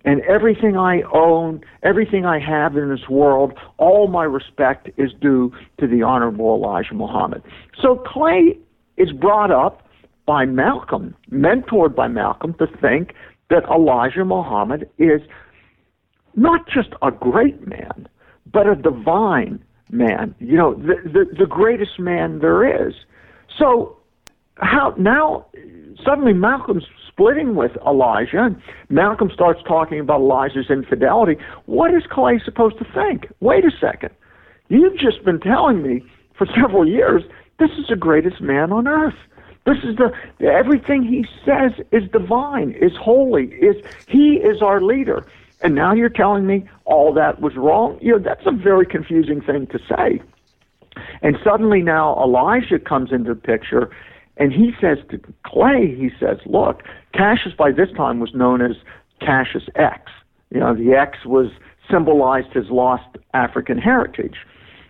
And 0.03 0.21
everything 0.21 0.77
I 0.77 1.01
own, 1.13 1.61
everything 1.83 2.25
I 2.25 2.39
have 2.39 2.75
in 2.75 2.89
this 2.89 3.07
world, 3.07 3.53
all 3.77 4.07
my 4.07 4.23
respect 4.23 4.89
is 4.97 5.11
due 5.21 5.51
to 5.79 5.87
the 5.87 6.03
Honorable 6.03 6.55
Elijah 6.55 6.95
Muhammad. 6.95 7.43
So 7.81 8.03
Clay 8.05 8.57
is 8.97 9.11
brought 9.11 9.51
up 9.51 9.87
by 10.25 10.45
Malcolm, 10.45 11.15
mentored 11.31 11.95
by 11.95 12.07
Malcolm, 12.07 12.55
to 12.55 12.67
think 12.81 13.13
that 13.49 13.63
Elijah 13.65 14.25
Muhammad 14.25 14.89
is 14.97 15.21
not 16.35 16.67
just 16.67 16.89
a 17.01 17.11
great 17.11 17.67
man, 17.67 18.07
but 18.51 18.67
a 18.67 18.75
divine 18.75 19.63
man, 19.91 20.33
you 20.39 20.57
know, 20.57 20.73
the, 20.73 20.95
the, 21.03 21.25
the 21.39 21.45
greatest 21.45 21.99
man 21.99 22.39
there 22.39 22.87
is. 22.87 22.93
So 23.57 23.97
how 24.55 24.93
now 24.97 25.45
suddenly 26.05 26.33
Malcolm's 26.33 26.85
splitting 27.07 27.55
with 27.55 27.71
Elijah, 27.85 28.55
Malcolm 28.89 29.29
starts 29.33 29.61
talking 29.67 29.99
about 29.99 30.21
Elijah's 30.21 30.69
infidelity. 30.69 31.35
What 31.65 31.93
is 31.93 32.03
Clay 32.09 32.39
supposed 32.43 32.77
to 32.79 32.85
think? 32.93 33.27
Wait 33.39 33.65
a 33.65 33.71
second. 33.79 34.11
You've 34.69 34.97
just 34.97 35.23
been 35.25 35.39
telling 35.39 35.83
me 35.83 36.03
for 36.37 36.47
several 36.59 36.87
years 36.87 37.23
this 37.59 37.71
is 37.77 37.87
the 37.89 37.95
greatest 37.95 38.41
man 38.41 38.71
on 38.71 38.87
earth. 38.87 39.15
This 39.65 39.77
is 39.83 39.95
the 39.97 40.11
everything 40.45 41.03
he 41.03 41.25
says 41.45 41.71
is 41.91 42.09
divine, 42.11 42.71
is 42.71 42.93
holy, 42.99 43.45
is 43.45 43.75
he 44.07 44.37
is 44.37 44.61
our 44.61 44.81
leader. 44.81 45.23
And 45.63 45.75
now 45.75 45.93
you're 45.93 46.09
telling 46.09 46.47
me 46.47 46.67
all 46.85 47.13
that 47.13 47.41
was 47.41 47.55
wrong? 47.55 47.97
You 48.01 48.13
know, 48.13 48.19
that's 48.19 48.45
a 48.45 48.51
very 48.51 48.85
confusing 48.85 49.41
thing 49.41 49.67
to 49.67 49.79
say. 49.79 50.21
And 51.21 51.37
suddenly 51.43 51.81
now 51.81 52.15
Elijah 52.21 52.79
comes 52.79 53.11
into 53.11 53.33
the 53.33 53.39
picture 53.39 53.89
and 54.37 54.51
he 54.51 54.71
says 54.81 54.97
to 55.11 55.19
Clay, 55.45 55.95
he 55.95 56.09
says, 56.19 56.37
look, 56.45 56.81
Cassius 57.13 57.53
by 57.53 57.71
this 57.71 57.89
time 57.95 58.19
was 58.19 58.33
known 58.33 58.61
as 58.61 58.77
Cassius 59.19 59.65
X. 59.75 60.11
You 60.49 60.59
know, 60.59 60.73
the 60.73 60.93
X 60.93 61.19
was 61.25 61.51
symbolized 61.89 62.51
his 62.53 62.69
lost 62.69 63.17
African 63.33 63.77
heritage. 63.77 64.37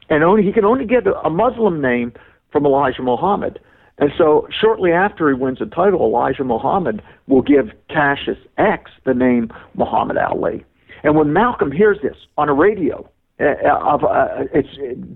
And 0.09 0.23
only 0.23 0.43
he 0.43 0.51
can 0.51 0.65
only 0.65 0.85
get 0.85 1.03
a 1.07 1.29
Muslim 1.29 1.81
name 1.81 2.13
from 2.51 2.65
Elijah 2.65 3.01
Muhammad. 3.01 3.59
And 4.01 4.11
so 4.17 4.47
shortly 4.49 4.91
after 4.91 5.29
he 5.29 5.35
wins 5.35 5.59
the 5.59 5.67
title, 5.67 6.01
Elijah 6.01 6.43
Muhammad 6.43 7.03
will 7.27 7.43
give 7.43 7.69
Cassius 7.87 8.39
X 8.57 8.89
the 9.05 9.13
name 9.13 9.51
Muhammad 9.75 10.17
Ali. 10.17 10.65
And 11.03 11.15
when 11.15 11.31
Malcolm 11.33 11.71
hears 11.71 11.99
this 12.01 12.17
on 12.37 12.49
a 12.49 12.53
radio, 12.53 13.07
uh, 13.39 13.53
of 13.79 14.03
uh, 14.03 14.45
it's 14.53 14.69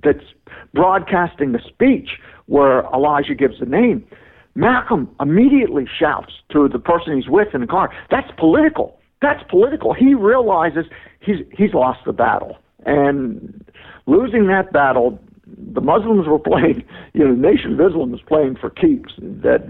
that's 0.03 0.25
broadcasting 0.73 1.51
the 1.51 1.59
speech 1.67 2.09
where 2.45 2.85
Elijah 2.93 3.35
gives 3.35 3.59
the 3.59 3.65
name, 3.65 4.05
Malcolm 4.53 5.09
immediately 5.19 5.85
shouts 5.99 6.33
to 6.51 6.67
the 6.67 6.79
person 6.79 7.15
he's 7.15 7.29
with 7.29 7.53
in 7.53 7.61
the 7.61 7.67
car, 7.67 7.91
"That's 8.09 8.29
political. 8.37 8.99
That's 9.21 9.43
political." 9.49 9.93
He 9.93 10.13
realizes 10.13 10.85
he's 11.19 11.37
he's 11.51 11.73
lost 11.73 11.99
the 12.05 12.13
battle, 12.13 12.57
and 12.85 13.65
losing 14.05 14.47
that 14.47 14.71
battle 14.71 15.19
the 15.47 15.81
Muslims 15.81 16.27
were 16.27 16.39
playing, 16.39 16.84
you 17.13 17.23
know, 17.23 17.36
the 17.36 17.41
Nation 17.41 17.73
of 17.73 17.81
Islam 17.81 18.12
was 18.12 18.21
playing 18.21 18.55
for 18.55 18.69
keeps. 18.69 19.13
That 19.19 19.62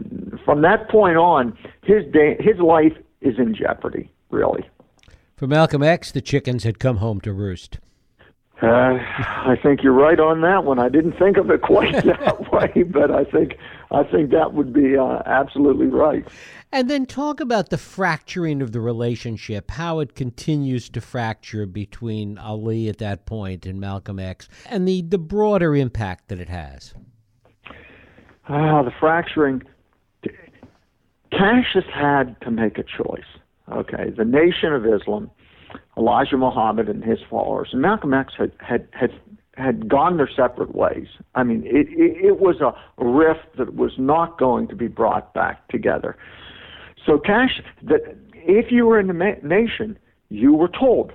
from 0.45 0.61
that 0.61 0.89
point 0.89 1.17
on, 1.17 1.57
his 1.83 2.03
day, 2.11 2.37
his 2.39 2.59
life 2.59 2.93
is 3.21 3.37
in 3.37 3.55
jeopardy, 3.55 4.11
really. 4.29 4.67
For 5.35 5.47
Malcolm 5.47 5.83
X, 5.83 6.11
the 6.11 6.21
chickens 6.21 6.63
had 6.63 6.79
come 6.79 6.97
home 6.97 7.19
to 7.21 7.33
roost. 7.33 7.79
Uh, 8.61 8.97
I 8.97 9.57
think 9.61 9.83
you're 9.83 9.91
right 9.91 10.19
on 10.19 10.41
that 10.41 10.63
one. 10.63 10.79
I 10.79 10.87
didn't 10.87 11.19
think 11.19 11.35
of 11.37 11.49
it 11.51 11.61
quite 11.61 11.91
that 12.05 12.51
way, 12.51 12.83
but 12.83 13.11
I 13.11 13.25
think 13.25 13.57
I 13.91 14.03
think 14.03 14.31
that 14.31 14.53
would 14.53 14.71
be 14.71 14.97
uh, 14.97 15.21
absolutely 15.25 15.87
right. 15.87 16.25
And 16.71 16.89
then 16.89 17.05
talk 17.05 17.39
about 17.39 17.69
the 17.69 17.77
fracturing 17.77 18.61
of 18.61 18.71
the 18.71 18.81
relationship, 18.81 19.71
how 19.71 19.99
it 19.99 20.15
continues 20.15 20.89
to 20.89 21.01
fracture 21.01 21.65
between 21.65 22.37
Ali 22.37 22.89
at 22.89 22.97
that 22.97 23.25
point 23.25 23.65
and 23.65 23.79
Malcolm 23.79 24.19
X, 24.19 24.49
and 24.69 24.87
the, 24.87 25.01
the 25.01 25.17
broader 25.17 25.75
impact 25.75 26.29
that 26.29 26.39
it 26.39 26.49
has. 26.49 26.93
Ah, 28.47 28.83
the 28.83 28.91
fracturing. 28.99 29.63
Cassius 31.31 31.85
had 31.93 32.39
to 32.41 32.51
make 32.51 32.77
a 32.77 32.83
choice. 32.83 33.23
Okay, 33.71 34.11
the 34.15 34.25
Nation 34.25 34.73
of 34.73 34.85
Islam, 34.85 35.31
Elijah 35.97 36.37
Muhammad 36.37 36.89
and 36.89 37.03
his 37.03 37.19
followers, 37.29 37.69
and 37.71 37.81
Malcolm 37.81 38.13
X 38.13 38.33
had 38.37 38.51
had 38.59 38.87
had 38.91 39.11
had 39.55 39.87
gone 39.87 40.17
their 40.17 40.29
separate 40.33 40.75
ways. 40.75 41.07
I 41.35 41.43
mean, 41.43 41.63
it, 41.65 41.87
it, 41.89 42.25
it 42.25 42.39
was 42.39 42.59
a 42.59 42.73
rift 43.03 43.57
that 43.57 43.75
was 43.75 43.93
not 43.97 44.37
going 44.37 44.67
to 44.67 44.75
be 44.75 44.87
brought 44.87 45.33
back 45.33 45.67
together. 45.69 46.17
So, 47.05 47.17
Cash, 47.17 47.61
that 47.83 48.17
if 48.33 48.71
you 48.71 48.85
were 48.85 48.99
in 48.99 49.07
the 49.07 49.13
ma- 49.13 49.39
nation, 49.43 49.97
you 50.29 50.53
were 50.53 50.67
told, 50.67 51.13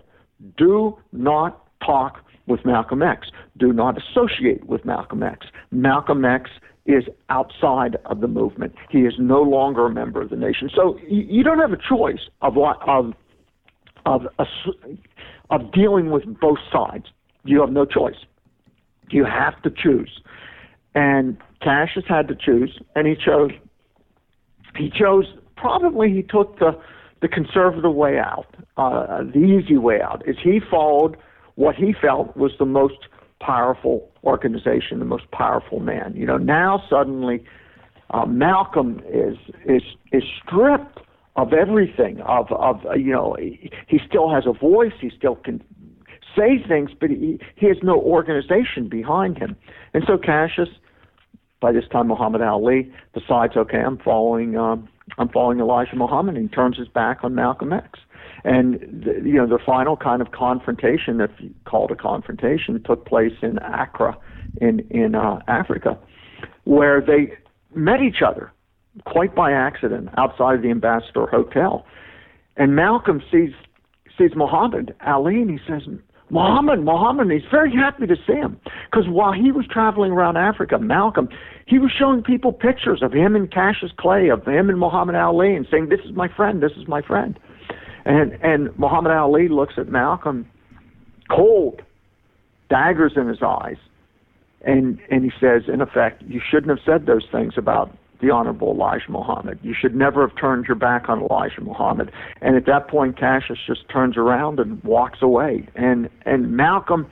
do 0.56 0.96
not 1.12 1.66
talk 1.84 2.24
with 2.46 2.64
Malcolm 2.64 3.02
X. 3.02 3.28
Do 3.58 3.72
not 3.72 3.96
associate 3.98 4.66
with 4.66 4.84
Malcolm 4.84 5.22
X. 5.22 5.46
Malcolm 5.70 6.24
X 6.24 6.50
is 6.86 7.04
outside 7.28 7.96
of 8.06 8.20
the 8.20 8.28
movement. 8.28 8.74
He 8.88 9.00
is 9.00 9.14
no 9.18 9.42
longer 9.42 9.86
a 9.86 9.90
member 9.90 10.22
of 10.22 10.30
the 10.30 10.36
nation. 10.36 10.70
So 10.74 10.98
you, 11.06 11.22
you 11.28 11.42
don't 11.44 11.58
have 11.58 11.72
a 11.72 11.78
choice 11.88 12.28
of 12.40 12.54
what 12.54 12.78
of 12.88 13.12
of 14.10 14.26
of 15.50 15.72
dealing 15.72 16.10
with 16.10 16.24
both 16.40 16.58
sides. 16.72 17.06
You 17.44 17.60
have 17.60 17.70
no 17.70 17.84
choice. 17.84 18.20
You 19.10 19.24
have 19.24 19.60
to 19.62 19.70
choose. 19.70 20.20
And 20.94 21.38
Cassius 21.62 22.04
had 22.08 22.28
to 22.28 22.34
choose, 22.34 22.78
and 22.94 23.06
he 23.06 23.14
chose. 23.14 23.52
He 24.76 24.90
chose 24.90 25.26
probably 25.56 26.10
he 26.10 26.22
took 26.22 26.58
the 26.58 26.78
the 27.22 27.28
conservative 27.28 27.94
way 27.94 28.18
out, 28.18 28.46
uh, 28.78 29.22
the 29.22 29.40
easy 29.40 29.76
way 29.76 30.00
out, 30.00 30.26
is 30.26 30.36
he 30.42 30.58
followed 30.58 31.16
what 31.56 31.74
he 31.74 31.92
felt 31.92 32.34
was 32.34 32.52
the 32.58 32.64
most 32.64 32.96
powerful 33.40 34.08
organization, 34.24 34.98
the 34.98 35.04
most 35.04 35.30
powerful 35.30 35.80
man. 35.80 36.14
You 36.16 36.24
know, 36.24 36.38
now 36.38 36.82
suddenly 36.88 37.44
uh, 38.10 38.26
Malcolm 38.26 39.02
is 39.08 39.36
is 39.66 39.82
is 40.12 40.24
stripped 40.42 41.00
of 41.36 41.52
everything. 41.52 42.20
Of 42.22 42.50
of 42.52 42.80
you 42.96 43.12
know, 43.12 43.36
he, 43.38 44.00
still 44.06 44.32
has 44.32 44.44
a 44.46 44.52
voice. 44.52 44.92
He 45.00 45.10
still 45.16 45.36
can 45.36 45.62
say 46.36 46.62
things, 46.66 46.90
but 46.98 47.10
he 47.10 47.38
he 47.56 47.66
has 47.66 47.78
no 47.82 48.00
organization 48.00 48.88
behind 48.88 49.38
him. 49.38 49.56
And 49.94 50.04
so 50.06 50.18
Cassius, 50.18 50.68
by 51.60 51.72
this 51.72 51.84
time 51.90 52.08
Muhammad 52.08 52.42
Ali, 52.42 52.92
decides, 53.14 53.56
okay, 53.56 53.78
I'm 53.78 53.98
following. 53.98 54.56
Um, 54.56 54.88
I'm 55.18 55.28
following 55.28 55.58
Elijah 55.58 55.96
Muhammad. 55.96 56.36
And 56.36 56.48
he 56.48 56.54
turns 56.54 56.78
his 56.78 56.86
back 56.88 57.24
on 57.24 57.34
Malcolm 57.34 57.72
X. 57.72 57.98
And 58.44 58.74
the, 58.80 59.20
you 59.24 59.34
know 59.34 59.46
the 59.46 59.58
final 59.64 59.96
kind 59.96 60.22
of 60.22 60.32
confrontation, 60.32 61.20
if 61.20 61.30
you 61.38 61.52
call 61.66 61.86
it 61.86 61.90
a 61.90 61.96
confrontation, 61.96 62.82
took 62.84 63.04
place 63.06 63.34
in 63.42 63.58
Accra, 63.58 64.16
in 64.60 64.80
in 64.90 65.14
uh, 65.14 65.40
Africa, 65.46 65.98
where 66.64 67.00
they 67.00 67.34
met 67.74 68.00
each 68.00 68.22
other 68.26 68.52
quite 69.06 69.34
by 69.34 69.52
accident 69.52 70.08
outside 70.16 70.56
of 70.56 70.62
the 70.62 70.70
Ambassador 70.70 71.26
Hotel. 71.26 71.84
And 72.56 72.76
Malcolm 72.76 73.22
sees 73.30 73.50
sees 74.18 74.30
Muhammad 74.34 74.94
Ali, 75.06 75.36
and 75.36 75.50
he 75.50 75.58
says, 75.66 75.82
Muhammad, 76.30 76.80
Muhammad, 76.84 77.30
he's 77.30 77.48
very 77.50 77.72
happy 77.72 78.06
to 78.06 78.16
see 78.26 78.34
him. 78.34 78.60
Because 78.90 79.08
while 79.08 79.32
he 79.32 79.50
was 79.50 79.66
traveling 79.66 80.12
around 80.12 80.36
Africa, 80.36 80.78
Malcolm, 80.78 81.28
he 81.66 81.78
was 81.78 81.90
showing 81.96 82.22
people 82.22 82.52
pictures 82.52 83.02
of 83.02 83.12
him 83.12 83.34
and 83.34 83.50
Cassius 83.50 83.92
Clay, 83.98 84.28
of 84.28 84.44
him 84.46 84.68
and 84.68 84.78
Muhammad 84.78 85.16
Ali, 85.16 85.54
and 85.54 85.66
saying, 85.70 85.88
This 85.88 86.00
is 86.04 86.14
my 86.14 86.28
friend, 86.28 86.62
this 86.62 86.72
is 86.76 86.86
my 86.86 87.02
friend. 87.02 87.38
And 88.04 88.32
and 88.42 88.78
Muhammad 88.78 89.12
Ali 89.12 89.48
looks 89.48 89.74
at 89.76 89.88
Malcolm 89.88 90.46
cold, 91.30 91.82
daggers 92.68 93.12
in 93.16 93.28
his 93.28 93.42
eyes, 93.42 93.76
and 94.62 94.98
and 95.10 95.24
he 95.24 95.30
says, 95.40 95.62
in 95.72 95.80
effect, 95.80 96.22
you 96.22 96.40
shouldn't 96.40 96.70
have 96.70 96.84
said 96.84 97.06
those 97.06 97.26
things 97.30 97.54
about 97.56 97.96
the 98.20 98.30
Honorable 98.30 98.72
Elijah 98.72 99.10
Muhammad. 99.10 99.58
You 99.62 99.74
should 99.74 99.94
never 99.94 100.26
have 100.26 100.36
turned 100.36 100.66
your 100.66 100.74
back 100.74 101.08
on 101.08 101.22
Elijah 101.22 101.60
Muhammad. 101.60 102.12
And 102.40 102.56
at 102.56 102.66
that 102.66 102.88
point, 102.88 103.18
Cassius 103.18 103.58
just 103.66 103.88
turns 103.88 104.16
around 104.16 104.60
and 104.60 104.82
walks 104.84 105.22
away. 105.22 105.68
And 105.74 106.08
and 106.26 106.52
Malcolm, 106.52 107.10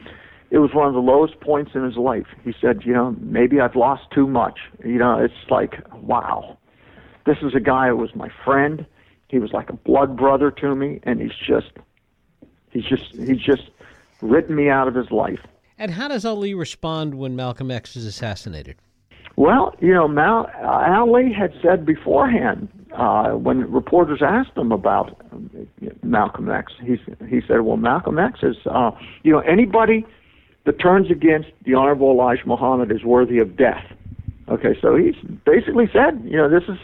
it 0.50 0.58
was 0.58 0.74
one 0.74 0.86
of 0.86 0.94
the 0.94 1.00
lowest 1.00 1.40
points 1.40 1.72
in 1.74 1.84
his 1.84 1.96
life. 1.96 2.26
He 2.44 2.54
said, 2.60 2.82
you 2.84 2.92
know, 2.92 3.16
maybe 3.20 3.60
I've 3.60 3.76
lost 3.76 4.04
too 4.12 4.26
much. 4.26 4.60
You 4.84 4.98
know, 4.98 5.18
it's 5.18 5.50
like, 5.50 5.82
wow, 6.02 6.56
this 7.26 7.38
is 7.42 7.54
a 7.54 7.60
guy 7.60 7.88
who 7.88 7.96
was 7.96 8.14
my 8.14 8.30
friend. 8.44 8.86
He 9.28 9.38
was 9.38 9.52
like 9.52 9.68
a 9.68 9.74
blood 9.74 10.16
brother 10.16 10.50
to 10.52 10.74
me, 10.74 11.00
and 11.02 11.20
he's 11.20 11.36
just, 11.46 11.72
he's 12.70 12.84
just, 12.84 13.14
he's 13.14 13.42
just 13.42 13.70
written 14.22 14.56
me 14.56 14.70
out 14.70 14.88
of 14.88 14.94
his 14.94 15.10
life. 15.10 15.40
And 15.76 15.90
how 15.90 16.08
does 16.08 16.24
Ali 16.24 16.54
respond 16.54 17.14
when 17.14 17.36
Malcolm 17.36 17.70
X 17.70 17.94
is 17.94 18.06
assassinated? 18.06 18.76
Well, 19.38 19.72
you 19.78 19.94
know, 19.94 20.08
Mal, 20.08 20.50
Ali 20.64 21.32
had 21.32 21.52
said 21.62 21.86
beforehand 21.86 22.68
uh, 22.92 23.28
when 23.34 23.70
reporters 23.70 24.20
asked 24.20 24.58
him 24.58 24.72
about 24.72 25.16
uh, 25.32 25.36
Malcolm 26.02 26.50
X, 26.50 26.72
he 26.84 26.96
he 27.28 27.40
said, 27.46 27.60
"Well, 27.60 27.76
Malcolm 27.76 28.18
X 28.18 28.40
is, 28.42 28.56
uh, 28.68 28.90
you 29.22 29.30
know, 29.30 29.38
anybody 29.38 30.04
that 30.66 30.80
turns 30.80 31.08
against 31.08 31.50
the 31.64 31.74
Honorable 31.74 32.10
Elijah 32.10 32.42
Muhammad 32.46 32.90
is 32.90 33.04
worthy 33.04 33.38
of 33.38 33.56
death." 33.56 33.84
Okay, 34.48 34.76
so 34.82 34.96
he's 34.96 35.14
basically 35.46 35.88
said, 35.92 36.20
you 36.24 36.36
know, 36.36 36.50
this 36.50 36.68
is 36.68 36.78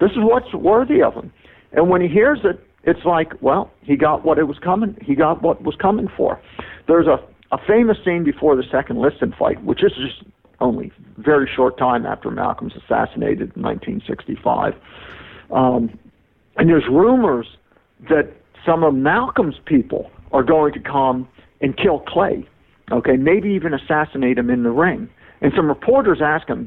this 0.00 0.12
is 0.12 0.20
what's 0.20 0.54
worthy 0.54 1.02
of 1.02 1.12
him. 1.12 1.30
And 1.72 1.90
when 1.90 2.00
he 2.00 2.08
hears 2.08 2.38
it, 2.42 2.58
it's 2.84 3.04
like, 3.04 3.34
well, 3.42 3.70
he 3.82 3.96
got 3.96 4.24
what 4.24 4.38
it 4.38 4.44
was 4.44 4.58
coming. 4.58 4.96
He 5.02 5.14
got 5.14 5.42
what 5.42 5.60
was 5.62 5.76
coming 5.76 6.08
for. 6.16 6.40
There's 6.88 7.06
a 7.06 7.18
a 7.54 7.58
famous 7.68 7.98
scene 8.02 8.24
before 8.24 8.56
the 8.56 8.64
second 8.72 8.98
Liston 8.98 9.34
fight, 9.38 9.62
which 9.62 9.84
is 9.84 9.92
just 9.92 10.24
only 10.62 10.92
very 11.18 11.50
short 11.54 11.76
time 11.76 12.06
after 12.06 12.30
Malcolm's 12.30 12.74
assassinated 12.76 13.52
in 13.56 13.62
1965. 13.62 14.74
Um, 15.50 15.98
and 16.56 16.68
there's 16.68 16.86
rumors 16.88 17.46
that 18.08 18.32
some 18.64 18.84
of 18.84 18.94
Malcolm's 18.94 19.58
people 19.66 20.10
are 20.32 20.42
going 20.42 20.72
to 20.72 20.80
come 20.80 21.28
and 21.60 21.76
kill 21.76 22.00
Clay. 22.00 22.46
Okay, 22.90 23.16
maybe 23.16 23.50
even 23.50 23.74
assassinate 23.74 24.38
him 24.38 24.50
in 24.50 24.62
the 24.62 24.70
ring. 24.70 25.08
And 25.40 25.52
some 25.56 25.66
reporters 25.66 26.20
asked 26.22 26.48
him, 26.48 26.66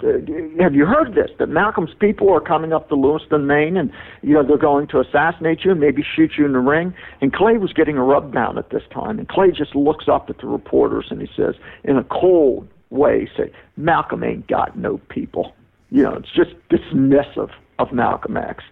"Have 0.60 0.75
you 0.75 0.86
heard 0.86 1.15
this? 1.15 1.31
That 1.39 1.47
Malcolm's 1.47 1.93
people 1.97 2.29
are 2.34 2.41
coming 2.41 2.73
up 2.73 2.89
to 2.89 2.95
Lewiston, 2.95 3.47
Maine, 3.47 3.77
and 3.77 3.89
you 4.21 4.34
know 4.34 4.43
they're 4.43 4.58
going 4.58 4.88
to 4.88 4.99
assassinate 4.99 5.63
you 5.63 5.71
and 5.71 5.79
maybe 5.79 6.03
shoot 6.03 6.31
you 6.38 6.45
in 6.45 6.51
the 6.51 6.60
ring." 6.60 6.93
And 7.21 7.31
Clay 7.31 7.58
was 7.58 7.71
getting 7.71 7.97
a 7.97 8.03
rub 8.03 8.34
down 8.34 8.58
at 8.58 8.71
this 8.71 8.84
time, 8.91 9.17
and 9.17 9.29
Clay 9.29 9.51
just 9.51 9.75
looks 9.75 10.10
up 10.10 10.29
at 10.29 10.39
the 10.39 10.47
reporters 10.47 11.08
and 11.10 11.21
he 11.21 11.29
says, 11.38 11.55
in 11.86 11.97
a 11.97 12.03
cold 12.03 12.67
way, 12.95 13.29
"Say 13.38 13.51
Malcolm 13.77 14.23
ain't 14.23 14.47
got 14.47 14.77
no 14.77 14.97
people." 15.10 15.53
You 15.91 16.03
know, 16.03 16.13
it's 16.13 16.31
just 16.31 16.51
dismissive 16.69 17.51
of 17.79 17.91
Malcolm 17.91 18.38
X. 18.38 18.63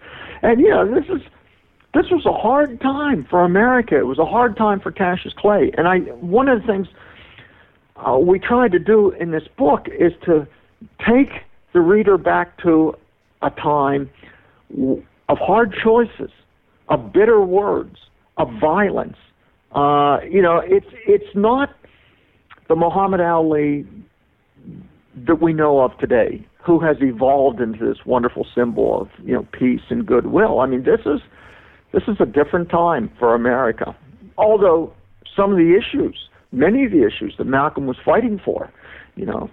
And 0.42 0.60
you 0.60 0.70
know, 0.70 0.86
this 0.86 1.06
is 1.06 1.22
this 1.94 2.06
was 2.10 2.26
a 2.26 2.34
hard 2.34 2.82
time 2.82 3.26
for 3.30 3.44
America. 3.44 3.98
It 3.98 4.08
was 4.08 4.20
a 4.20 4.26
hard 4.26 4.58
time 4.58 4.80
for 4.80 4.92
Cassius 4.92 5.34
Clay. 5.38 5.72
And 5.78 5.88
I 5.88 6.00
one 6.00 6.48
of 6.48 6.62
the 6.62 6.68
things 6.68 6.88
uh, 7.96 8.18
we 8.18 8.40
tried 8.40 8.72
to 8.72 8.80
do 8.80 9.12
in 9.12 9.32
this 9.32 9.48
book 9.58 9.88
is 9.88 10.12
to 10.26 10.48
take 11.08 11.30
the 11.74 11.82
reader 11.82 12.18
back 12.18 12.58
to 12.64 12.96
a 13.42 13.50
time 13.52 14.10
of 15.30 15.38
hard 15.38 15.76
choices, 15.84 16.32
of 16.90 17.14
bitter 17.14 17.42
words, 17.42 17.98
of 18.38 18.50
violence. 18.60 19.18
Uh, 19.74 20.20
you 20.30 20.42
know, 20.42 20.62
it's 20.64 20.88
it's 21.08 21.36
not 21.36 21.70
the 22.70 22.76
Muhammad 22.76 23.22
Ali 23.22 23.86
that 25.16 25.42
we 25.42 25.54
know 25.54 25.80
of 25.80 25.98
today, 25.98 26.46
who 26.66 26.80
has 26.80 26.98
evolved 27.02 27.60
into 27.60 27.86
this 27.86 28.06
wonderful 28.06 28.46
symbol 28.56 29.02
of 29.02 29.10
you 29.24 29.34
know 29.34 29.48
peace 29.52 29.82
and 29.90 30.06
goodwill. 30.06 30.60
I 30.60 30.66
mean, 30.66 30.84
this 30.84 31.02
is 31.06 31.22
this 31.92 32.04
is 32.08 32.18
a 32.20 32.26
different 32.26 32.70
time 32.70 33.12
for 33.20 33.36
America. 33.36 33.96
Although 34.38 34.94
some 35.36 35.52
of 35.52 35.58
the 35.58 35.78
issues, 35.78 36.30
many 36.52 36.86
of 36.86 36.92
the 36.92 37.06
issues 37.06 37.36
that 37.38 37.46
Malcolm 37.46 37.86
was 37.86 37.98
fighting 38.04 38.40
for, 38.44 38.72
you 39.16 39.26
know, 39.26 39.50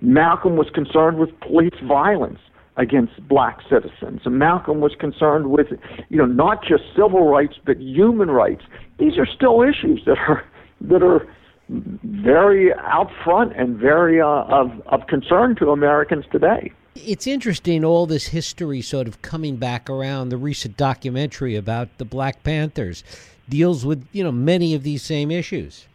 Malcolm 0.00 0.56
was 0.56 0.68
concerned 0.72 1.18
with 1.18 1.30
police 1.40 1.74
violence 1.86 2.38
against 2.76 3.26
black 3.28 3.60
citizens. 3.68 4.22
And 4.24 4.38
Malcolm 4.38 4.80
was 4.80 4.94
concerned 4.98 5.50
with, 5.50 5.68
you 6.08 6.18
know, 6.18 6.26
not 6.26 6.62
just 6.62 6.82
civil 6.94 7.28
rights 7.28 7.54
but 7.64 7.80
human 7.80 8.30
rights. 8.30 8.62
These 8.98 9.16
are 9.18 9.26
still 9.26 9.62
issues 9.62 10.02
that 10.06 10.18
are 10.28 10.44
that 10.82 11.02
are 11.02 11.26
very 11.68 12.72
out 12.74 13.10
front 13.24 13.54
and 13.56 13.76
very 13.76 14.20
uh, 14.20 14.26
of 14.26 14.70
of 14.86 15.06
concern 15.06 15.56
to 15.56 15.70
Americans 15.70 16.24
today. 16.30 16.72
It's 16.94 17.26
interesting, 17.26 17.84
all 17.84 18.06
this 18.06 18.28
history 18.28 18.80
sort 18.80 19.08
of 19.08 19.20
coming 19.22 19.56
back 19.56 19.90
around. 19.90 20.28
The 20.28 20.36
recent 20.36 20.76
documentary 20.76 21.56
about 21.56 21.98
the 21.98 22.04
Black 22.04 22.44
Panthers 22.44 23.02
deals 23.48 23.84
with, 23.84 24.06
you 24.12 24.22
know, 24.22 24.30
many 24.30 24.74
of 24.74 24.84
these 24.84 25.02
same 25.02 25.30
issues. 25.30 25.86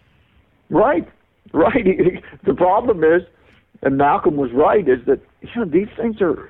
Right, 0.70 1.08
right. 1.54 2.24
The 2.44 2.54
problem 2.54 3.04
is, 3.04 3.22
and 3.82 3.98
Malcolm 3.98 4.36
was 4.36 4.52
right, 4.52 4.88
is 4.88 5.06
that 5.06 5.22
you 5.42 5.50
know 5.56 5.66
these 5.66 5.88
things 5.96 6.22
are 6.22 6.50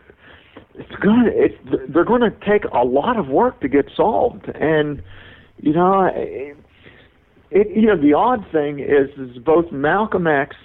it's 0.75 0.95
gonna 1.01 1.29
it's 1.33 1.55
they're 1.89 2.05
going 2.05 2.21
to 2.21 2.31
take 2.45 2.63
a 2.71 2.83
lot 2.83 3.17
of 3.17 3.27
work 3.27 3.59
to 3.61 3.67
get 3.67 3.85
solved, 3.95 4.47
and 4.55 5.01
you 5.61 5.73
know, 5.73 6.09
it, 7.51 7.69
you 7.75 7.87
know 7.87 7.97
the 7.97 8.13
odd 8.13 8.45
thing 8.51 8.79
is 8.79 9.09
is 9.17 9.37
both 9.37 9.71
Malcolm 9.71 10.27
X 10.27 10.55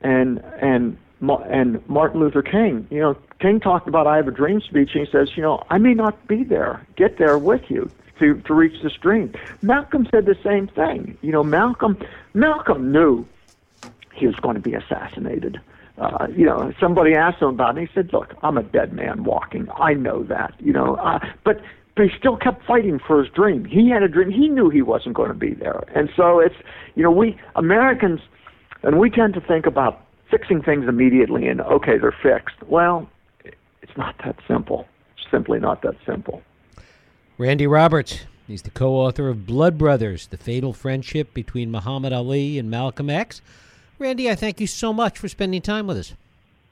and 0.00 0.38
and 0.60 0.96
and 1.20 1.88
Martin 1.88 2.20
Luther 2.20 2.42
King. 2.42 2.86
You 2.90 3.00
know, 3.00 3.16
King 3.40 3.60
talked 3.60 3.88
about 3.88 4.06
"I 4.06 4.16
Have 4.16 4.28
a 4.28 4.32
Dream" 4.32 4.60
speech, 4.60 4.90
and 4.94 5.06
he 5.06 5.10
says, 5.10 5.36
you 5.36 5.42
know, 5.42 5.64
I 5.70 5.78
may 5.78 5.94
not 5.94 6.28
be 6.28 6.44
there, 6.44 6.86
get 6.96 7.18
there 7.18 7.38
with 7.38 7.62
you 7.68 7.90
to 8.20 8.40
to 8.42 8.54
reach 8.54 8.82
this 8.82 8.94
dream. 8.94 9.32
Malcolm 9.62 10.06
said 10.10 10.26
the 10.26 10.36
same 10.44 10.68
thing. 10.68 11.18
You 11.22 11.32
know, 11.32 11.42
Malcolm 11.42 11.98
Malcolm 12.34 12.92
knew 12.92 13.26
he 14.14 14.26
was 14.26 14.36
going 14.36 14.54
to 14.54 14.60
be 14.62 14.74
assassinated. 14.74 15.60
Uh, 15.96 16.28
you 16.36 16.46
know, 16.46 16.72
somebody 16.78 17.14
asked 17.14 17.42
him 17.42 17.48
about 17.48 17.76
it, 17.76 17.80
and 17.80 17.88
he 17.88 17.94
said, 17.94 18.12
"Look, 18.12 18.34
I'm 18.42 18.56
a 18.56 18.62
dead 18.62 18.92
man 18.92 19.24
walking. 19.24 19.68
I 19.76 19.94
know 19.94 20.22
that. 20.24 20.54
You 20.60 20.72
know, 20.72 20.94
uh, 20.96 21.18
but." 21.44 21.60
But 21.98 22.06
he 22.06 22.16
still 22.16 22.36
kept 22.36 22.64
fighting 22.64 23.00
for 23.04 23.20
his 23.20 23.32
dream. 23.32 23.64
He 23.64 23.90
had 23.90 24.04
a 24.04 24.08
dream. 24.08 24.30
He 24.30 24.48
knew 24.48 24.70
he 24.70 24.82
wasn't 24.82 25.16
going 25.16 25.30
to 25.30 25.34
be 25.34 25.54
there, 25.54 25.82
and 25.96 26.08
so 26.14 26.38
it's 26.38 26.54
you 26.94 27.02
know 27.02 27.10
we 27.10 27.36
Americans, 27.56 28.20
and 28.84 29.00
we 29.00 29.10
tend 29.10 29.34
to 29.34 29.40
think 29.40 29.66
about 29.66 30.00
fixing 30.30 30.62
things 30.62 30.86
immediately 30.86 31.48
and 31.48 31.60
okay, 31.60 31.98
they're 31.98 32.14
fixed. 32.22 32.54
Well, 32.68 33.10
it's 33.44 33.96
not 33.96 34.14
that 34.24 34.36
simple. 34.46 34.86
It's 35.16 35.28
simply 35.28 35.58
not 35.58 35.82
that 35.82 35.96
simple. 36.06 36.40
Randy 37.36 37.66
Roberts, 37.66 38.20
he's 38.46 38.62
the 38.62 38.70
co-author 38.70 39.28
of 39.28 39.44
Blood 39.44 39.76
Brothers: 39.76 40.28
The 40.28 40.36
Fatal 40.36 40.72
Friendship 40.72 41.34
Between 41.34 41.68
Muhammad 41.72 42.12
Ali 42.12 42.60
and 42.60 42.70
Malcolm 42.70 43.10
X. 43.10 43.42
Randy, 43.98 44.30
I 44.30 44.36
thank 44.36 44.60
you 44.60 44.68
so 44.68 44.92
much 44.92 45.18
for 45.18 45.26
spending 45.26 45.62
time 45.62 45.88
with 45.88 45.96
us. 45.96 46.14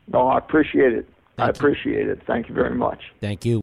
No, 0.07 0.29
I 0.29 0.39
appreciate 0.39 0.93
it. 0.93 1.09
Thank 1.37 1.49
I 1.49 1.51
appreciate 1.51 2.07
you. 2.07 2.13
it. 2.13 2.23
Thank 2.29 2.49
you 2.49 2.55
very 2.55 2.77
much. 2.77 3.03
Thank 3.21 3.45
you. 3.45 3.55